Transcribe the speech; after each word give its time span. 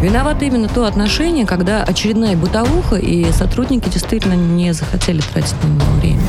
Виновато 0.00 0.46
именно 0.46 0.68
то 0.68 0.86
отношение, 0.86 1.44
когда 1.44 1.82
очередная 1.82 2.36
бытовуха, 2.36 2.96
и 2.96 3.30
сотрудники 3.32 3.88
действительно 3.88 4.34
не 4.34 4.72
захотели 4.72 5.20
тратить 5.20 5.54
на 5.62 5.68
него 5.68 5.92
время. 6.00 6.22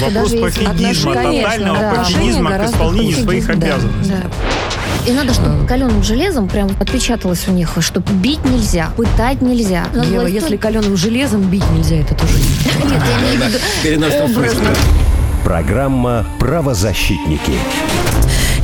Вопрос 0.00 0.32
пофигизма, 0.32 1.14
тотального 1.14 1.78
да. 1.78 1.94
пофигизма 1.94 2.50
к 2.52 2.64
исполнению 2.64 3.16
своих 3.16 3.48
обязанностей. 3.48 4.14
И 5.06 5.12
надо, 5.12 5.32
чтобы 5.32 5.66
каленым 5.66 6.02
железом 6.02 6.48
прям 6.48 6.70
отпечаталось 6.78 7.48
у 7.48 7.52
них, 7.52 7.70
что 7.80 8.00
бить 8.00 8.44
нельзя, 8.44 8.90
пытать 8.96 9.40
нельзя. 9.40 9.86
Ева, 9.94 10.26
если 10.26 10.56
каленым 10.56 10.96
железом 10.96 11.42
бить 11.42 11.68
нельзя, 11.70 11.96
это 11.96 12.14
тоже 12.14 12.34
нет. 12.84 13.60
Я 13.84 13.94
виду 13.94 14.68
Программа 15.44 16.26
«Правозащитники». 16.38 17.54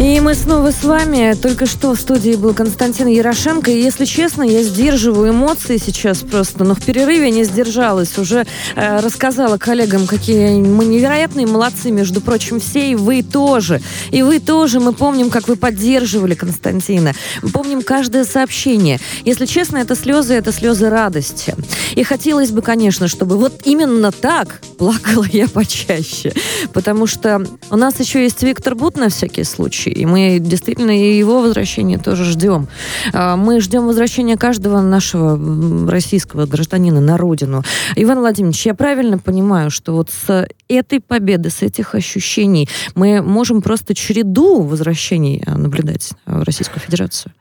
И 0.00 0.18
мы 0.18 0.34
снова 0.34 0.72
с 0.72 0.82
вами. 0.82 1.36
Только 1.40 1.66
что 1.66 1.95
в 1.95 2.00
студии 2.00 2.34
был 2.34 2.52
Константин 2.52 3.06
Ярошенко. 3.06 3.70
И, 3.70 3.80
если 3.80 4.04
честно, 4.06 4.42
я 4.42 4.64
сдерживаю 4.64 5.30
эмоции 5.30 5.77
сейчас 5.77 6.19
просто. 6.19 6.64
Но 6.64 6.74
в 6.74 6.82
перерыве 6.84 7.30
не 7.30 7.45
сдержалась. 7.45 8.19
Уже 8.19 8.45
э, 8.74 9.00
рассказала 9.00 9.56
коллегам, 9.56 10.09
какие 10.09 10.60
мы 10.60 10.84
невероятные 10.84 11.46
молодцы, 11.46 11.92
между 11.92 12.20
прочим, 12.20 12.59
все. 12.59 12.91
И 12.91 12.95
вы 12.96 13.22
тоже. 13.22 13.80
И 14.10 14.22
вы 14.22 14.41
тоже. 14.41 14.80
Мы 14.80 14.95
помним, 14.95 15.30
как 15.30 15.46
вы 15.46 15.55
поддерживали 15.55 16.34
Константина. 16.34 17.12
Мы 17.42 17.50
помним 17.50 17.80
каждое 17.83 18.24
сообщение. 18.24 18.98
Если 19.24 19.47
честно, 19.47 19.78
это 19.78 19.95
слезы, 19.95 20.34
это 20.34 20.50
слезы 20.50 20.91
радости. 20.91 21.55
И 21.95 22.02
хотелось 22.02 22.50
бы, 22.50 22.62
конечно, 22.62 23.06
чтобы 23.06 23.38
вот 23.38 23.61
именно 23.64 24.11
так 24.11 24.61
плакала 24.77 25.27
я 25.30 25.47
почаще. 25.47 26.33
Потому 26.72 27.06
что 27.06 27.47
у 27.70 27.77
нас 27.77 28.00
еще 28.00 28.24
есть 28.24 28.42
Виктор 28.42 28.74
Бут 28.74 28.97
на 28.97 29.08
всякий 29.08 29.45
случай 29.45 29.84
случай. 29.84 29.91
И 29.91 30.06
мы 30.06 30.38
действительно 30.41 30.91
и 30.91 31.19
его 31.19 31.41
возвращение 31.41 31.98
тоже 31.98 32.25
ждем. 32.25 32.69
А, 33.12 33.37
мы 33.37 33.61
ждем 33.61 33.87
возвращения 33.87 34.37
каждого 34.37 34.80
нашего 34.80 35.91
российского 35.91 36.47
гражданина 36.47 37.01
на 37.01 37.16
родину. 37.16 37.62
Иван 37.97 38.19
Владимирович, 38.19 38.67
я 38.67 38.75
правильно 38.75 39.19
понимаю, 39.19 39.70
что 39.70 39.95
вот 39.95 40.11
с 40.11 40.47
этой 40.69 41.00
победы, 41.00 41.50
с 41.50 41.62
этих 41.62 41.95
ощущений 41.95 42.69
мы 42.95 43.23
можем 43.23 43.62
просто 43.62 43.95
череду 43.95 44.62
возвращений 44.62 45.42
а, 45.47 45.56
наблюдать 45.56 46.12
в 46.27 46.42
Российскую 46.42 46.80
Федерацию? 46.80 47.33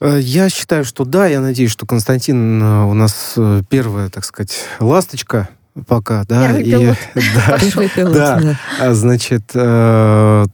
Э, 0.00 0.18
я 0.20 0.48
считаю, 0.48 0.84
что 0.84 1.04
да. 1.04 1.26
Я 1.26 1.40
надеюсь, 1.40 1.70
что 1.70 1.86
Константин 1.86 2.62
э, 2.62 2.84
у 2.84 2.94
нас 2.94 3.34
э, 3.36 3.62
первая, 3.68 4.08
так 4.08 4.24
сказать, 4.24 4.64
ласточка 4.80 5.48
пока, 5.86 6.24
да, 6.24 6.58
и 6.58 6.64
пилот. 6.64 6.98
да, 7.14 7.58
пилот, 7.94 8.14
да, 8.14 8.40
да. 8.40 8.60
А, 8.80 8.94
значит, 8.94 9.50
э, 9.54 10.44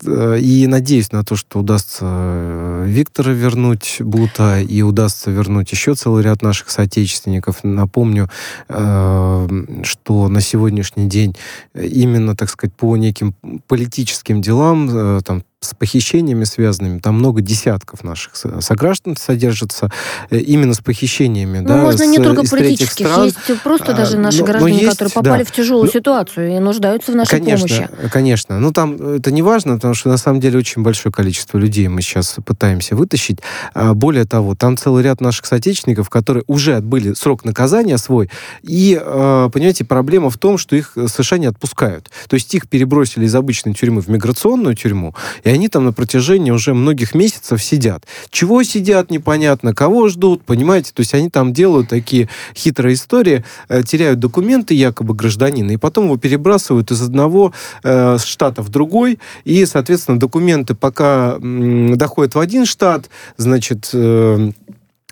и 0.41 0.67
надеюсь 0.67 1.13
на 1.13 1.25
то, 1.25 1.37
что 1.37 1.61
удастся 1.61 2.05
э, 2.05 2.85
Виктора 2.87 3.33
вернуть 3.33 3.97
Бута 4.01 4.61
и 4.61 4.83
удастся 4.83 5.31
вернуть 5.31 5.73
еще 5.73 5.95
целый 5.95 6.23
ряд 6.23 6.43
наших 6.43 6.71
соотечественников. 6.71 7.65
Напомню, 7.65 8.31
э, 8.69 9.49
что 9.83 10.29
на 10.29 10.41
сегодняшний 10.41 11.09
день 11.09 11.37
именно, 11.75 12.37
так 12.37 12.51
сказать, 12.51 12.75
по 12.75 12.97
неким 12.97 13.35
политическим 13.67 14.41
делам, 14.41 15.23
там 15.23 15.43
с 15.61 15.75
похищениями 15.75 16.45
связанными, 16.45 17.01
там 17.01 17.17
много 17.17 17.41
десятков 17.41 18.05
наших 18.05 18.37
сограждан 18.37 19.17
содержится 19.17 19.91
э, 20.31 20.39
именно 20.39 20.73
с 20.73 20.78
похищениями. 20.78 21.59
Ну, 21.59 21.69
да, 21.69 21.77
можно 21.78 22.05
с, 22.05 22.09
не 22.09 22.19
только 22.19 22.45
политических, 22.45 23.09
стран. 23.09 23.25
есть 23.25 23.62
просто 23.65 23.92
даже 23.92 24.19
а, 24.19 24.20
наши 24.20 24.39
но, 24.39 24.45
граждане, 24.45 24.75
но 24.75 24.81
есть, 24.81 24.92
которые 24.92 25.12
попали 25.12 25.42
да. 25.42 25.48
в 25.48 25.53
тяжелую 25.53 25.87
но, 25.87 25.91
ситуацию 25.91 26.56
и 26.56 26.59
нуждаются 26.61 27.11
в 27.11 27.17
нашей 27.17 27.31
конечно, 27.41 27.67
помощи. 27.67 27.89
Конечно, 28.12 28.61
ну 28.61 28.73
там 28.73 28.95
это 28.95 29.33
не 29.33 29.42
важно, 29.42 29.75
потому 29.75 29.95
что 29.95 30.09
на 30.09 30.17
самом 30.17 30.39
деле 30.39 30.59
очень 30.59 30.83
большое 30.83 31.12
количество 31.12 31.59
людей 31.59 31.89
мы 31.89 32.03
сейчас 32.03 32.37
пытаемся 32.45 32.95
вытащить. 32.95 33.41
А, 33.75 33.95
более 33.95 34.27
того, 34.27 34.55
там 34.55 34.77
целый 34.77 35.03
ряд 35.03 35.20
наших 35.20 35.47
соотечественников, 35.47 36.09
которые 36.09 36.45
уже 36.47 36.77
отбыли 36.77 37.15
срок 37.15 37.45
наказания 37.45 37.98
свой, 37.98 38.31
и, 38.62 38.97
понимаете, 38.97 39.84
проблема 39.84 40.31
в 40.31 40.39
том, 40.39 40.56
что 40.56 40.77
их 40.77 40.93
совершенно 41.09 41.41
не 41.41 41.47
отпускают. 41.47 42.11
То 42.28 42.34
есть 42.34 42.55
их 42.55 42.69
перебросили 42.69 43.25
из 43.25 43.34
обычной 43.34 43.75
тюрьмы 43.75 44.03
в 44.03 44.09
миграционную 44.09 44.77
тюрьму, 44.77 45.15
и 45.48 45.50
они 45.50 45.69
там 45.69 45.86
на 45.86 45.92
протяжении 45.92 46.50
уже 46.50 46.75
многих 46.75 47.14
месяцев 47.14 47.62
сидят. 47.62 48.04
Чего 48.31 48.62
сидят, 48.62 49.10
непонятно, 49.10 49.75
кого 49.75 50.09
ждут, 50.09 50.44
понимаете? 50.44 50.92
То 50.92 51.00
есть 51.00 51.14
они 51.14 51.31
там 51.31 51.54
делают 51.54 51.88
такие 51.88 52.28
хитрые 52.54 52.94
истории, 52.94 53.44
э, 53.70 53.82
теряют 53.82 54.20
документы 54.20 54.75
якобы 54.75 55.14
гражданина, 55.14 55.70
и 55.70 55.78
потом 55.78 56.04
его 56.04 56.19
перебрасывают 56.19 56.91
из 56.91 57.00
одного 57.00 57.54
э, 57.82 58.19
штата 58.22 58.62
в 58.62 58.69
другой, 58.69 59.19
и, 59.44 59.64
соответственно, 59.64 60.19
документы 60.19 60.75
пока 60.75 61.38
доходят 61.41 62.34
в 62.34 62.38
один 62.38 62.66
штат, 62.66 63.09
значит, 63.38 63.88
э, 63.94 64.50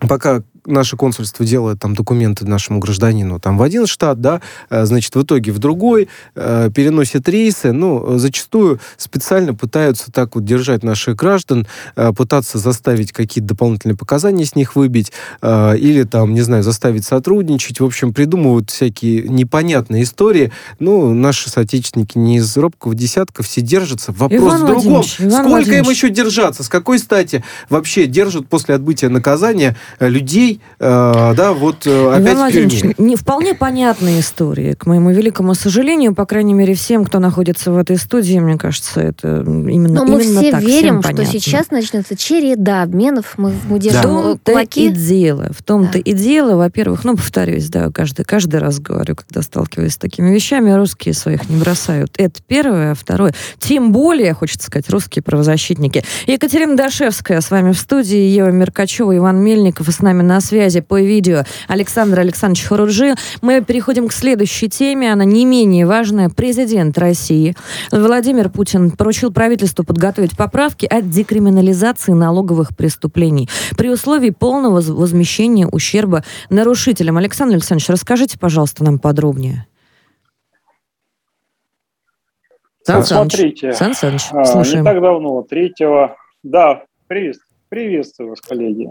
пока 0.00 0.42
наше 0.66 0.96
консульство 0.96 1.44
делает 1.44 1.78
там 1.78 1.94
документы 1.94 2.46
нашему 2.46 2.78
гражданину 2.80 3.40
там 3.40 3.58
в 3.58 3.62
один 3.62 3.86
штат, 3.86 4.20
да, 4.20 4.40
э, 4.70 4.84
значит, 4.84 5.14
в 5.14 5.22
итоге 5.22 5.52
в 5.52 5.58
другой, 5.58 6.08
э, 6.34 6.70
переносят 6.74 7.28
рейсы, 7.28 7.72
ну, 7.72 8.18
зачастую 8.18 8.80
специально 8.96 9.54
пытаются 9.54 10.12
так 10.12 10.34
вот 10.34 10.44
держать 10.44 10.82
наших 10.82 11.16
граждан, 11.16 11.66
э, 11.96 12.12
пытаться 12.12 12.58
заставить 12.58 13.12
какие-то 13.12 13.48
дополнительные 13.48 13.96
показания 13.96 14.44
с 14.44 14.54
них 14.54 14.76
выбить, 14.76 15.12
или 15.42 16.02
там, 16.02 16.34
не 16.34 16.40
знаю, 16.40 16.62
заставить 16.62 17.04
сотрудничать, 17.04 17.80
в 17.80 17.84
общем, 17.84 18.12
придумывают 18.12 18.70
всякие 18.70 19.22
непонятные 19.28 20.02
истории. 20.02 20.52
Ну, 20.78 21.14
наши 21.14 21.50
соотечественники 21.50 22.18
не 22.18 22.38
из 22.38 22.56
робкого 22.56 22.94
десятка 22.94 23.42
все 23.42 23.60
держатся. 23.60 24.12
Вопрос 24.12 24.40
Иван 24.40 24.62
в 24.62 24.66
другом. 24.66 25.04
Иван 25.18 25.46
Сколько 25.46 25.78
им 25.78 25.88
еще 25.88 26.08
держаться? 26.08 26.62
С 26.62 26.68
какой 26.68 26.98
стати 26.98 27.44
вообще 27.68 28.06
держат 28.06 28.48
после 28.48 28.74
отбытия 28.74 29.08
наказания 29.08 29.76
людей, 30.00 30.55
э, 30.78 31.34
да, 31.36 31.52
вот 31.52 31.86
э, 31.86 32.14
опять 32.14 32.34
Иван 32.34 32.50
в 32.50 32.52
тюрьме. 32.52 32.94
не 32.98 33.16
вполне 33.16 33.54
понятная 33.54 34.20
история, 34.20 34.74
к 34.74 34.86
моему 34.86 35.10
великому 35.10 35.54
сожалению, 35.54 36.14
по 36.14 36.26
крайней 36.26 36.54
мере, 36.54 36.74
всем, 36.74 37.04
кто 37.04 37.18
находится 37.18 37.72
в 37.72 37.78
этой 37.78 37.96
студии, 37.96 38.38
мне 38.38 38.58
кажется, 38.58 39.00
это 39.00 39.42
именно, 39.42 40.04
Но 40.04 40.04
мы 40.04 40.22
именно 40.22 40.40
все 40.40 40.50
так, 40.50 40.62
верим, 40.62 41.02
что 41.02 41.24
сейчас 41.24 41.70
начнется 41.70 42.16
череда 42.16 42.82
обменов, 42.82 43.34
мы, 43.36 43.52
мы 43.68 43.78
держим 43.78 44.02
да. 44.02 44.08
В 44.08 44.38
том-то 44.38 44.80
и 44.80 44.88
дело, 44.88 45.50
в 45.56 45.62
том-то 45.62 45.92
да. 45.94 45.98
и 45.98 46.12
дело, 46.12 46.56
во-первых, 46.56 47.04
ну, 47.04 47.16
повторюсь, 47.16 47.68
да, 47.68 47.90
каждый, 47.90 48.24
каждый 48.24 48.60
раз 48.60 48.78
говорю, 48.78 49.16
когда 49.16 49.42
сталкиваюсь 49.42 49.92
с 49.92 49.98
такими 49.98 50.32
вещами, 50.32 50.70
русские 50.72 51.14
своих 51.14 51.48
не 51.48 51.56
бросают. 51.56 52.12
Это 52.18 52.40
первое, 52.46 52.92
а 52.92 52.94
второе, 52.94 53.34
тем 53.58 53.92
более, 53.92 54.34
хочется 54.34 54.66
сказать, 54.66 54.88
русские 54.90 55.22
правозащитники. 55.22 56.04
Екатерина 56.26 56.76
Дашевская 56.76 57.40
с 57.40 57.50
вами 57.50 57.72
в 57.72 57.78
студии, 57.78 58.18
Ева 58.18 58.50
Меркачева, 58.50 59.16
Иван 59.16 59.38
Мельников, 59.38 59.88
и 59.88 59.92
с 59.92 60.00
нами 60.00 60.22
на 60.22 60.40
связи 60.46 60.80
по 60.80 61.00
видео 61.00 61.42
Александр 61.68 62.20
Александрович 62.20 62.64
Харуджи. 62.64 63.14
Мы 63.42 63.62
переходим 63.62 64.08
к 64.08 64.12
следующей 64.12 64.68
теме. 64.68 65.12
Она 65.12 65.24
не 65.24 65.44
менее 65.44 65.86
важная. 65.86 66.30
Президент 66.30 66.96
России 66.98 67.54
Владимир 67.90 68.48
Путин 68.48 68.90
поручил 68.90 69.32
правительству 69.32 69.84
подготовить 69.84 70.36
поправки 70.36 70.86
о 70.86 71.02
декриминализации 71.02 72.12
налоговых 72.12 72.76
преступлений 72.76 73.48
при 73.76 73.90
условии 73.90 74.30
полного 74.30 74.80
возмещения 74.80 75.66
ущерба 75.66 76.24
нарушителям. 76.50 77.16
Александр 77.16 77.54
Александрович, 77.54 77.88
расскажите, 77.88 78.38
пожалуйста, 78.38 78.84
нам 78.84 78.98
подробнее. 78.98 79.66
Сан 82.86 83.02
Смотрите, 83.02 83.72
Сан 83.72 83.94
Саныч, 83.94 84.28
а, 84.30 84.44
слушаем. 84.44 84.84
не 84.84 84.84
так 84.84 85.02
давно, 85.02 85.42
третьего, 85.42 86.16
да, 86.44 86.84
привет, 87.08 87.36
приветствую 87.68 88.30
вас, 88.30 88.40
коллеги. 88.40 88.88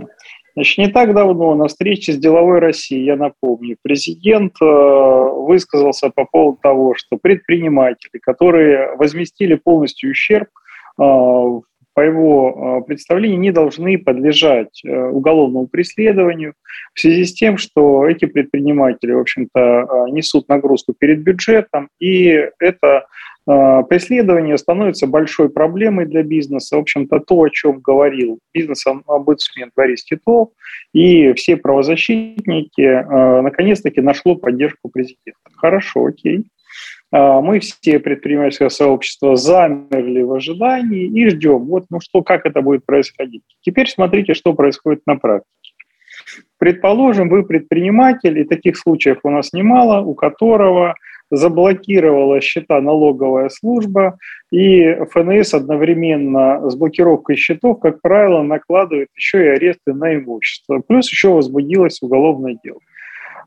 Значит, 0.56 0.78
не 0.78 0.88
так 0.88 1.14
давно 1.14 1.54
на 1.56 1.68
встрече 1.68 2.14
с 2.14 2.18
деловой 2.18 2.60
Россией, 2.60 3.04
я 3.04 3.18
напомню, 3.18 3.76
президент 3.82 4.54
э, 4.62 4.66
высказался 4.66 6.10
по 6.10 6.24
поводу 6.24 6.60
того, 6.62 6.96
что 6.96 7.18
предприниматели, 7.18 8.20
которые 8.20 8.96
возместили 8.96 9.56
полностью 9.56 10.12
ущерб, 10.12 10.48
э, 10.48 10.52
по 10.98 12.02
его 12.02 12.80
э, 12.80 12.88
представлению, 12.88 13.40
не 13.40 13.52
должны 13.52 13.98
подлежать 13.98 14.82
уголовному 14.86 15.68
преследованию. 15.68 16.54
В 16.94 17.02
связи 17.02 17.26
с 17.26 17.34
тем, 17.34 17.58
что 17.58 18.08
эти 18.08 18.24
предприниматели, 18.24 19.12
в 19.12 19.20
общем-то, 19.20 20.08
несут 20.12 20.48
нагрузку 20.48 20.94
перед 20.98 21.20
бюджетом, 21.20 21.90
и 22.00 22.50
это 22.60 23.08
преследование 23.46 24.58
становится 24.58 25.06
большой 25.08 25.50
проблемой 25.50 26.06
для 26.06 26.24
бизнеса. 26.24 26.78
В 26.78 26.80
общем-то, 26.80 27.20
то, 27.20 27.44
о 27.44 27.50
чем 27.50 27.80
говорил 27.80 28.40
бизнес-омбудсмен 28.54 29.72
Борис 29.76 30.04
Титов 30.04 30.50
и 30.94 31.34
все 31.34 31.58
правозащитники, 31.58 32.82
а, 32.82 33.42
наконец-таки 33.42 34.02
нашло 34.02 34.36
поддержку 34.36 34.90
президента. 34.90 35.40
Хорошо, 35.56 36.06
окей. 36.06 36.46
А, 37.12 37.42
мы 37.42 37.60
все 37.60 38.00
предпринимательское 38.00 38.70
сообщество 38.70 39.36
замерли 39.36 40.22
в 40.22 40.34
ожидании 40.34 41.06
и 41.06 41.30
ждем, 41.30 41.66
вот, 41.66 41.86
ну 41.90 42.00
что, 42.00 42.24
как 42.24 42.46
это 42.46 42.62
будет 42.62 42.86
происходить. 42.86 43.44
Теперь 43.62 43.88
смотрите, 43.88 44.34
что 44.34 44.54
происходит 44.54 45.02
на 45.06 45.18
практике. 45.18 45.52
Предположим, 46.58 47.30
вы 47.30 47.44
предприниматель, 47.44 48.40
и 48.40 48.44
таких 48.44 48.78
случаев 48.78 49.20
у 49.24 49.30
нас 49.30 49.54
немало, 49.54 50.02
у 50.02 50.16
которого 50.16 50.96
заблокировала 51.36 52.42
счета 52.42 52.82
налоговая 52.82 53.50
служба, 53.50 54.18
и 54.52 54.96
ФНС 55.12 55.54
одновременно 55.54 56.70
с 56.70 56.76
блокировкой 56.76 57.36
счетов, 57.36 57.80
как 57.80 58.02
правило, 58.02 58.42
накладывает 58.42 59.10
еще 59.16 59.46
и 59.46 59.50
аресты 59.50 59.94
на 59.94 60.16
имущество. 60.16 60.82
Плюс 60.88 61.10
еще 61.10 61.30
возбудилось 61.30 62.02
уголовное 62.02 62.58
дело. 62.64 62.80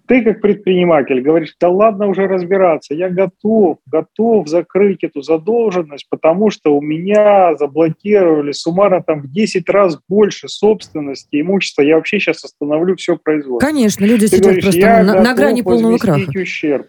Ты 0.09 0.23
как 0.23 0.41
предприниматель 0.41 1.21
говоришь, 1.21 1.55
да 1.61 1.69
ладно 1.69 2.07
уже 2.07 2.27
разбираться, 2.27 2.95
я 2.95 3.11
готов, 3.11 3.77
готов 3.85 4.49
закрыть 4.49 5.05
эту 5.05 5.21
задолженность, 5.21 6.07
потому 6.09 6.49
что 6.49 6.75
у 6.75 6.81
меня 6.81 7.55
заблокировали 7.57 8.53
суммарно 8.53 9.03
там 9.03 9.21
в 9.21 9.31
10 9.31 9.69
раз 9.69 9.99
больше 10.09 10.49
собственности, 10.49 11.39
имущества, 11.39 11.83
я 11.83 11.97
вообще 11.97 12.21
сейчас 12.21 12.43
остановлю 12.43 12.97
все 12.97 13.19
производство. 13.19 13.67
Конечно, 13.67 14.07
люди 14.07 14.29
Ты 14.29 14.37
сидят 14.37 14.45
говоришь, 14.45 14.63
просто 14.65 15.03
на, 15.03 15.23
на 15.23 15.35
грани 15.35 15.61
полного 15.61 15.99
краха. 15.99 16.31
ущерб. 16.35 16.87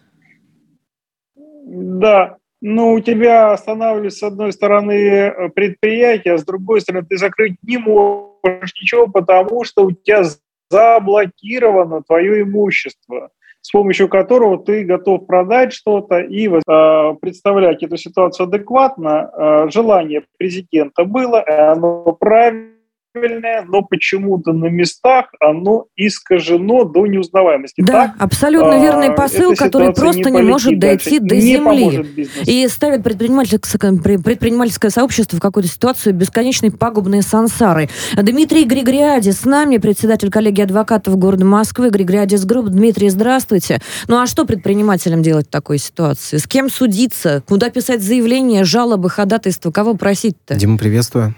Да, 1.62 2.36
ну, 2.60 2.92
у 2.92 3.00
тебя 3.00 3.52
останавливается, 3.52 4.18
с 4.18 4.22
одной 4.22 4.52
стороны, 4.52 5.50
предприятие, 5.54 6.34
а 6.34 6.38
с 6.38 6.44
другой 6.44 6.80
стороны, 6.80 7.06
ты 7.08 7.16
закрыть 7.16 7.56
не 7.62 7.78
можешь 7.78 8.74
ничего, 8.80 9.06
потому 9.06 9.64
что 9.64 9.86
у 9.86 9.92
тебя 9.92 10.24
заблокировано 10.70 12.02
твое 12.02 12.42
имущество, 12.42 13.30
с 13.60 13.70
помощью 13.70 14.08
которого 14.08 14.62
ты 14.62 14.84
готов 14.84 15.26
продать 15.26 15.72
что-то 15.72 16.20
и 16.20 16.48
э, 16.48 17.14
представлять 17.20 17.82
эту 17.82 17.96
ситуацию 17.96 18.46
адекватно. 18.46 19.30
Э, 19.32 19.70
желание 19.70 20.24
президента 20.38 21.04
было, 21.04 21.44
и 21.46 21.52
оно 21.52 22.16
правильно 22.18 22.79
правильное, 23.12 23.64
но 23.66 23.82
почему-то 23.82 24.52
на 24.52 24.66
местах 24.66 25.26
оно 25.40 25.86
искажено 25.96 26.84
до 26.84 27.06
неузнаваемости. 27.06 27.80
Да, 27.80 28.08
так, 28.08 28.12
абсолютно 28.18 28.76
а, 28.76 28.78
верный 28.78 29.12
посыл, 29.12 29.54
который 29.54 29.92
просто 29.92 30.30
не, 30.30 30.36
не 30.36 30.42
может 30.42 30.78
дойти 30.78 31.18
до 31.18 31.34
не 31.34 31.40
земли. 31.40 32.28
И 32.46 32.66
ставит 32.68 33.02
предпринимательское, 33.02 33.92
предпринимательское 33.92 34.90
сообщество 34.90 35.36
в 35.36 35.40
какую-то 35.40 35.68
ситуацию 35.68 36.14
бесконечной 36.14 36.70
пагубной 36.70 37.22
сансары. 37.22 37.88
Дмитрий 38.16 38.64
Григориадис 38.64 39.40
с 39.40 39.44
нами, 39.44 39.78
председатель 39.78 40.30
коллегии 40.30 40.62
адвокатов 40.62 41.16
города 41.18 41.44
Москвы. 41.44 41.90
Григориадис 41.90 42.44
Групп. 42.44 42.66
Дмитрий, 42.66 43.08
здравствуйте. 43.08 43.80
Ну 44.08 44.20
а 44.20 44.26
что 44.26 44.44
предпринимателям 44.44 45.22
делать 45.22 45.46
в 45.48 45.50
такой 45.50 45.78
ситуации? 45.78 46.36
С 46.36 46.46
кем 46.46 46.70
судиться? 46.70 47.42
Куда 47.46 47.70
писать 47.70 48.02
заявление, 48.02 48.64
жалобы, 48.64 49.10
ходатайства? 49.10 49.70
Кого 49.70 49.94
просить-то? 49.94 50.54
Дима, 50.54 50.78
приветствую. 50.78 51.34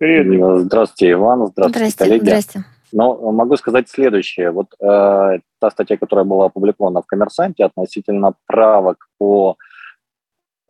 Привет. 0.00 0.62
Здравствуйте, 0.62 1.12
Иван. 1.12 1.48
Здравствуйте, 1.48 1.78
Здрасте. 1.78 1.98
коллеги. 1.98 2.24
Здрасте. 2.24 2.64
Но 2.90 3.32
могу 3.32 3.56
сказать 3.58 3.90
следующее. 3.90 4.50
Вот 4.50 4.72
э, 4.80 5.40
та 5.58 5.70
статья, 5.70 5.98
которая 5.98 6.24
была 6.24 6.46
опубликована 6.46 7.02
в 7.02 7.06
«Коммерсанте» 7.06 7.64
относительно 7.64 8.32
правок 8.46 9.08
по 9.18 9.58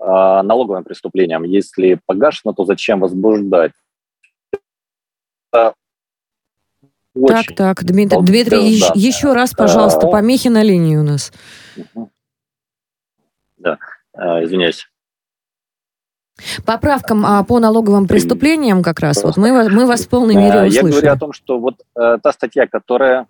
э, 0.00 0.04
налоговым 0.04 0.82
преступлениям, 0.82 1.44
если 1.44 2.00
погашено, 2.06 2.54
то 2.54 2.64
зачем 2.64 2.98
возбуждать? 2.98 3.70
Это 5.52 5.74
так, 7.28 7.46
так, 7.56 7.84
Дмитрий, 7.84 8.16
вот, 8.16 8.24
Дмитрий 8.24 8.80
да. 8.80 8.92
еще 8.96 9.32
раз, 9.32 9.52
пожалуйста, 9.52 10.08
помехи 10.08 10.48
на 10.48 10.64
линии 10.64 10.96
у 10.96 11.04
нас. 11.04 11.32
Да, 13.58 13.78
э, 14.14 14.44
извиняюсь. 14.44 14.89
Поправкам 16.64 17.24
а, 17.26 17.42
по 17.44 17.58
налоговым 17.58 18.06
преступлениям 18.06 18.82
как 18.82 19.00
раз. 19.00 19.22
Вот 19.22 19.36
мы, 19.36 19.68
мы 19.68 19.86
вас 19.86 20.06
в 20.06 20.08
полной 20.08 20.34
мере 20.34 20.62
услышали. 20.62 20.74
Я 20.74 20.82
говорю 20.82 21.12
о 21.12 21.16
том, 21.16 21.32
что 21.32 21.58
вот 21.58 21.74
э, 21.96 22.18
та 22.22 22.32
статья, 22.32 22.66
которая 22.66 23.26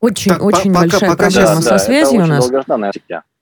очень, 0.00 0.32
так, 0.32 0.42
очень 0.42 0.72
по, 0.72 0.80
большая 0.80 1.10
пока, 1.10 1.24
проблема 1.24 1.54
да, 1.56 1.60
со 1.62 1.70
да, 1.70 1.78
связью 1.78 2.22
у 2.22 2.26
нас. 2.26 2.50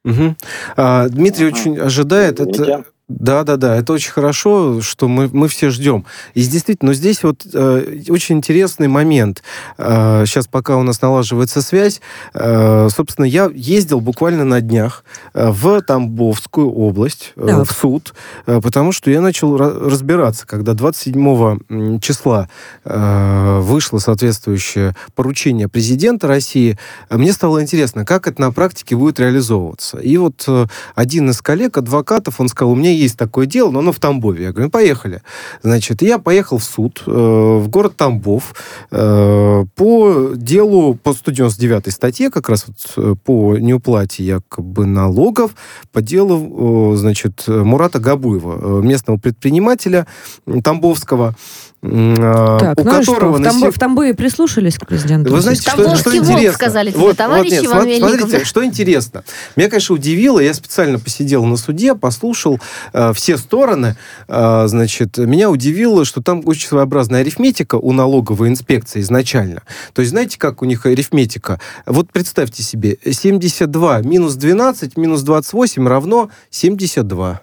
Угу. 0.04 0.36
А, 0.76 1.08
Дмитрий 1.08 1.48
угу. 1.48 1.56
очень 1.56 1.78
ожидает. 1.78 2.40
Это, 2.40 2.84
да, 3.18 3.44
да, 3.44 3.56
да, 3.56 3.76
это 3.76 3.92
очень 3.92 4.12
хорошо, 4.12 4.80
что 4.80 5.08
мы, 5.08 5.28
мы 5.32 5.48
все 5.48 5.70
ждем. 5.70 6.04
И 6.34 6.42
действительно, 6.42 6.90
но 6.90 6.94
здесь 6.94 7.22
вот 7.22 7.46
э, 7.52 8.00
очень 8.08 8.36
интересный 8.36 8.88
момент. 8.88 9.42
Э, 9.78 10.24
сейчас, 10.26 10.46
пока 10.46 10.76
у 10.76 10.82
нас 10.82 11.00
налаживается 11.00 11.62
связь, 11.62 12.00
э, 12.34 12.88
собственно, 12.94 13.24
я 13.24 13.50
ездил 13.54 14.00
буквально 14.00 14.44
на 14.44 14.60
днях 14.60 15.04
э, 15.34 15.50
в 15.50 15.80
Тамбовскую 15.82 16.70
область, 16.70 17.32
э, 17.36 17.62
в 17.64 17.70
суд, 17.70 18.14
э, 18.46 18.60
потому 18.62 18.92
что 18.92 19.10
я 19.10 19.20
начал 19.20 19.56
разбираться, 19.56 20.46
когда 20.46 20.74
27 20.74 22.00
числа 22.00 22.48
э, 22.84 23.60
вышло 23.60 23.98
соответствующее 23.98 24.94
поручение 25.14 25.68
президента 25.68 26.28
России, 26.28 26.78
мне 27.10 27.32
стало 27.32 27.62
интересно, 27.62 28.04
как 28.04 28.26
это 28.26 28.40
на 28.40 28.52
практике 28.52 28.96
будет 28.96 29.20
реализовываться. 29.20 29.98
И 29.98 30.16
вот 30.16 30.44
э, 30.46 30.66
один 30.94 31.30
из 31.30 31.40
коллег, 31.40 31.78
адвокатов, 31.78 32.40
он 32.40 32.48
сказал, 32.48 32.72
у 32.72 32.76
меня 32.76 32.90
есть 33.02 33.18
такое 33.18 33.46
дело, 33.46 33.70
но 33.70 33.80
оно 33.80 33.92
в 33.92 33.98
Тамбове. 33.98 34.44
Я 34.44 34.50
говорю, 34.52 34.66
ну, 34.66 34.70
поехали. 34.70 35.22
Значит, 35.62 36.02
я 36.02 36.18
поехал 36.18 36.58
в 36.58 36.64
суд, 36.64 37.02
э, 37.06 37.10
в 37.10 37.68
город 37.68 37.96
Тамбов, 37.96 38.54
э, 38.90 39.64
по 39.74 40.30
делу, 40.34 40.94
по 40.94 41.12
199 41.12 41.92
статье, 41.92 42.30
как 42.30 42.48
раз 42.48 42.66
вот 42.66 42.76
э, 42.96 43.14
по 43.24 43.56
неуплате 43.56 44.24
якобы 44.24 44.86
налогов, 44.86 45.52
по 45.92 46.02
делу, 46.02 46.94
э, 46.94 46.96
значит, 46.96 47.44
Мурата 47.46 47.98
Габуева, 47.98 48.80
э, 48.80 48.82
местного 48.82 49.18
предпринимателя 49.18 50.06
Тамбовского, 50.62 51.34
так, 51.82 52.78
у 52.78 52.84
ну 52.84 52.90
которого... 52.90 53.38
Что, 53.38 53.42
в, 53.42 53.42
Тамбо, 53.42 53.72
в 53.72 53.78
Тамбове 53.78 54.14
прислушались 54.14 54.78
к 54.78 54.86
президенту? 54.86 55.32
Вы 55.32 55.40
знаете, 55.40 55.62
что, 55.62 55.96
что 55.96 56.16
интересно? 56.16 56.52
сказали 56.52 56.90
тебе, 56.92 57.00
вот, 57.00 57.16
товарищи 57.16 57.66
вот, 57.66 57.84
нет, 57.84 57.98
Смотрите, 57.98 58.44
что 58.44 58.64
интересно. 58.64 59.24
Меня, 59.56 59.68
конечно, 59.68 59.96
удивило, 59.96 60.38
я 60.38 60.54
специально 60.54 61.00
посидел 61.00 61.44
на 61.44 61.56
суде, 61.56 61.96
послушал 61.96 62.60
э, 62.92 63.12
все 63.14 63.36
стороны, 63.36 63.96
э, 64.28 64.64
значит, 64.68 65.18
меня 65.18 65.50
удивило, 65.50 66.04
что 66.04 66.22
там 66.22 66.42
очень 66.44 66.68
своеобразная 66.68 67.22
арифметика 67.22 67.74
у 67.74 67.92
налоговой 67.92 68.48
инспекции 68.48 69.00
изначально. 69.00 69.62
То 69.92 70.02
есть, 70.02 70.10
знаете, 70.10 70.38
как 70.38 70.62
у 70.62 70.64
них 70.64 70.86
арифметика? 70.86 71.58
Вот 71.84 72.12
представьте 72.12 72.62
себе, 72.62 72.96
72 73.04 74.02
минус 74.02 74.36
12 74.36 74.96
минус 74.96 75.22
28 75.22 75.88
равно 75.88 76.30
72. 76.50 77.42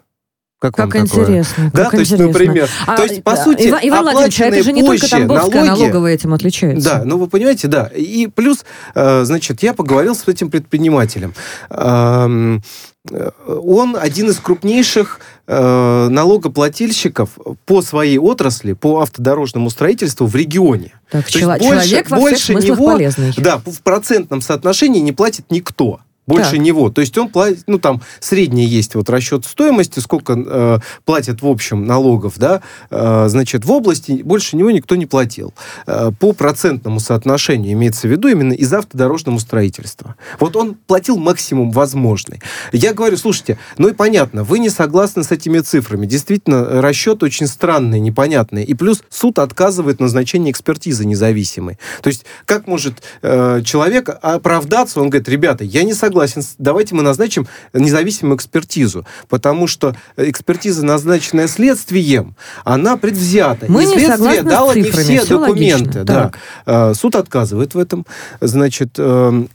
Как, 0.59 0.75
как 0.75 0.93
интересно. 0.93 1.71
Да, 1.73 1.83
как 1.83 1.91
то 1.91 1.99
есть, 1.99 2.17
например. 2.17 2.69
А, 2.85 2.97
то 2.97 3.03
есть, 3.03 3.23
по 3.23 3.31
да. 3.31 3.43
сути, 3.45 3.69
Иван, 3.69 3.79
Иван 3.81 4.03
Владимирович, 4.03 4.41
а 4.41 4.45
это 4.47 4.63
же 4.63 4.73
не 4.73 4.83
только 4.83 5.09
Тамбовская 5.09 5.63
налоги, 5.63 5.81
налоговая 5.83 6.13
этим 6.13 6.33
отличается. 6.33 6.89
Да, 6.89 7.01
ну 7.05 7.17
вы 7.17 7.27
понимаете, 7.27 7.69
да. 7.69 7.85
И 7.95 8.27
плюс, 8.27 8.65
э, 8.93 9.23
значит, 9.23 9.63
я 9.63 9.73
поговорил 9.73 10.15
с 10.15 10.27
этим 10.27 10.51
предпринимателем. 10.51 11.33
Эм, 11.69 12.61
э, 13.09 13.29
он 13.47 13.95
один 13.97 14.31
из 14.31 14.39
крупнейших 14.39 15.21
э, 15.47 16.07
налогоплательщиков 16.09 17.29
по 17.65 17.81
своей 17.81 18.17
отрасли, 18.17 18.73
по 18.73 18.99
автодорожному 18.99 19.69
строительству 19.69 20.27
в 20.27 20.35
регионе. 20.35 20.91
Так, 21.09 21.25
То 21.25 21.39
чело- 21.39 21.53
есть 21.55 21.65
человек 21.65 22.09
больше, 22.09 22.53
во 22.53 22.59
всех 22.59 22.59
больше 22.59 22.67
него, 22.67 22.85
полезный. 22.85 23.33
Да, 23.37 23.61
в 23.65 23.81
процентном 23.81 24.41
соотношении 24.41 24.99
не 24.99 25.13
платит 25.13 25.45
никто 25.51 26.01
больше 26.29 26.51
так. 26.51 26.59
него. 26.59 26.89
То 26.89 27.01
есть 27.01 27.17
он 27.17 27.29
платит, 27.29 27.63
ну 27.67 27.79
там 27.79 28.01
средний 28.19 28.65
есть 28.65 28.95
вот 28.95 29.09
расчет 29.09 29.45
стоимости, 29.45 29.99
сколько 29.99 30.33
э, 30.37 30.79
платят 31.05 31.41
в 31.41 31.47
общем 31.47 31.85
налогов, 31.85 32.35
да, 32.37 32.61
э, 32.91 33.25
значит, 33.27 33.65
в 33.65 33.71
области 33.71 34.21
больше 34.23 34.55
него 34.55 34.71
никто 34.71 34.95
не 34.95 35.05
платил. 35.05 35.53
Э, 35.87 36.11
по 36.17 36.33
процентному 36.33 36.99
соотношению 36.99 37.73
имеется 37.73 38.07
в 38.07 38.11
виду 38.11 38.27
именно 38.27 38.53
из 38.53 38.71
автодорожного 38.71 39.39
строительства. 39.39 40.15
Вот 40.39 40.55
он 40.55 40.75
платил 40.87 41.17
максимум 41.17 41.71
возможный. 41.71 42.41
Я 42.71 42.93
говорю, 42.93 43.17
слушайте, 43.17 43.57
ну 43.77 43.87
и 43.89 43.93
понятно, 43.93 44.43
вы 44.43 44.59
не 44.59 44.69
согласны 44.69 45.23
с 45.23 45.31
этими 45.31 45.59
цифрами. 45.59 46.05
Действительно, 46.05 46.81
расчет 46.81 47.23
очень 47.23 47.47
странный, 47.47 47.99
непонятный. 47.99 48.63
И 48.63 48.73
плюс 48.75 49.01
суд 49.09 49.39
отказывает 49.39 49.99
назначение 49.99 50.51
экспертизы 50.51 51.05
независимой. 51.05 51.79
То 52.01 52.09
есть 52.09 52.25
как 52.45 52.67
может 52.67 53.01
э, 53.21 53.61
человек 53.63 54.09
оправдаться? 54.21 55.01
Он 55.01 55.09
говорит, 55.09 55.27
ребята, 55.27 55.63
я 55.63 55.83
не 55.83 55.93
согласен 55.93 56.18
согласен, 56.27 56.43
давайте 56.57 56.95
мы 56.95 57.03
назначим 57.03 57.47
независимую 57.73 58.37
экспертизу, 58.37 59.05
потому 59.27 59.67
что 59.67 59.95
экспертиза, 60.17 60.85
назначенная 60.85 61.47
следствием, 61.47 62.35
она 62.63 62.97
предвзята. 62.97 63.65
Мы 63.69 63.83
и 63.83 63.87
следствие 63.87 64.43
дало 64.43 64.73
не 64.73 64.83
все, 64.91 65.21
все 65.21 65.37
документы. 65.37 66.03
Да. 66.03 66.31
Э, 66.65 66.93
суд 66.93 67.15
отказывает 67.15 67.73
в 67.73 67.79
этом. 67.79 68.05
Значит, 68.41 68.95
эм, 68.97 69.49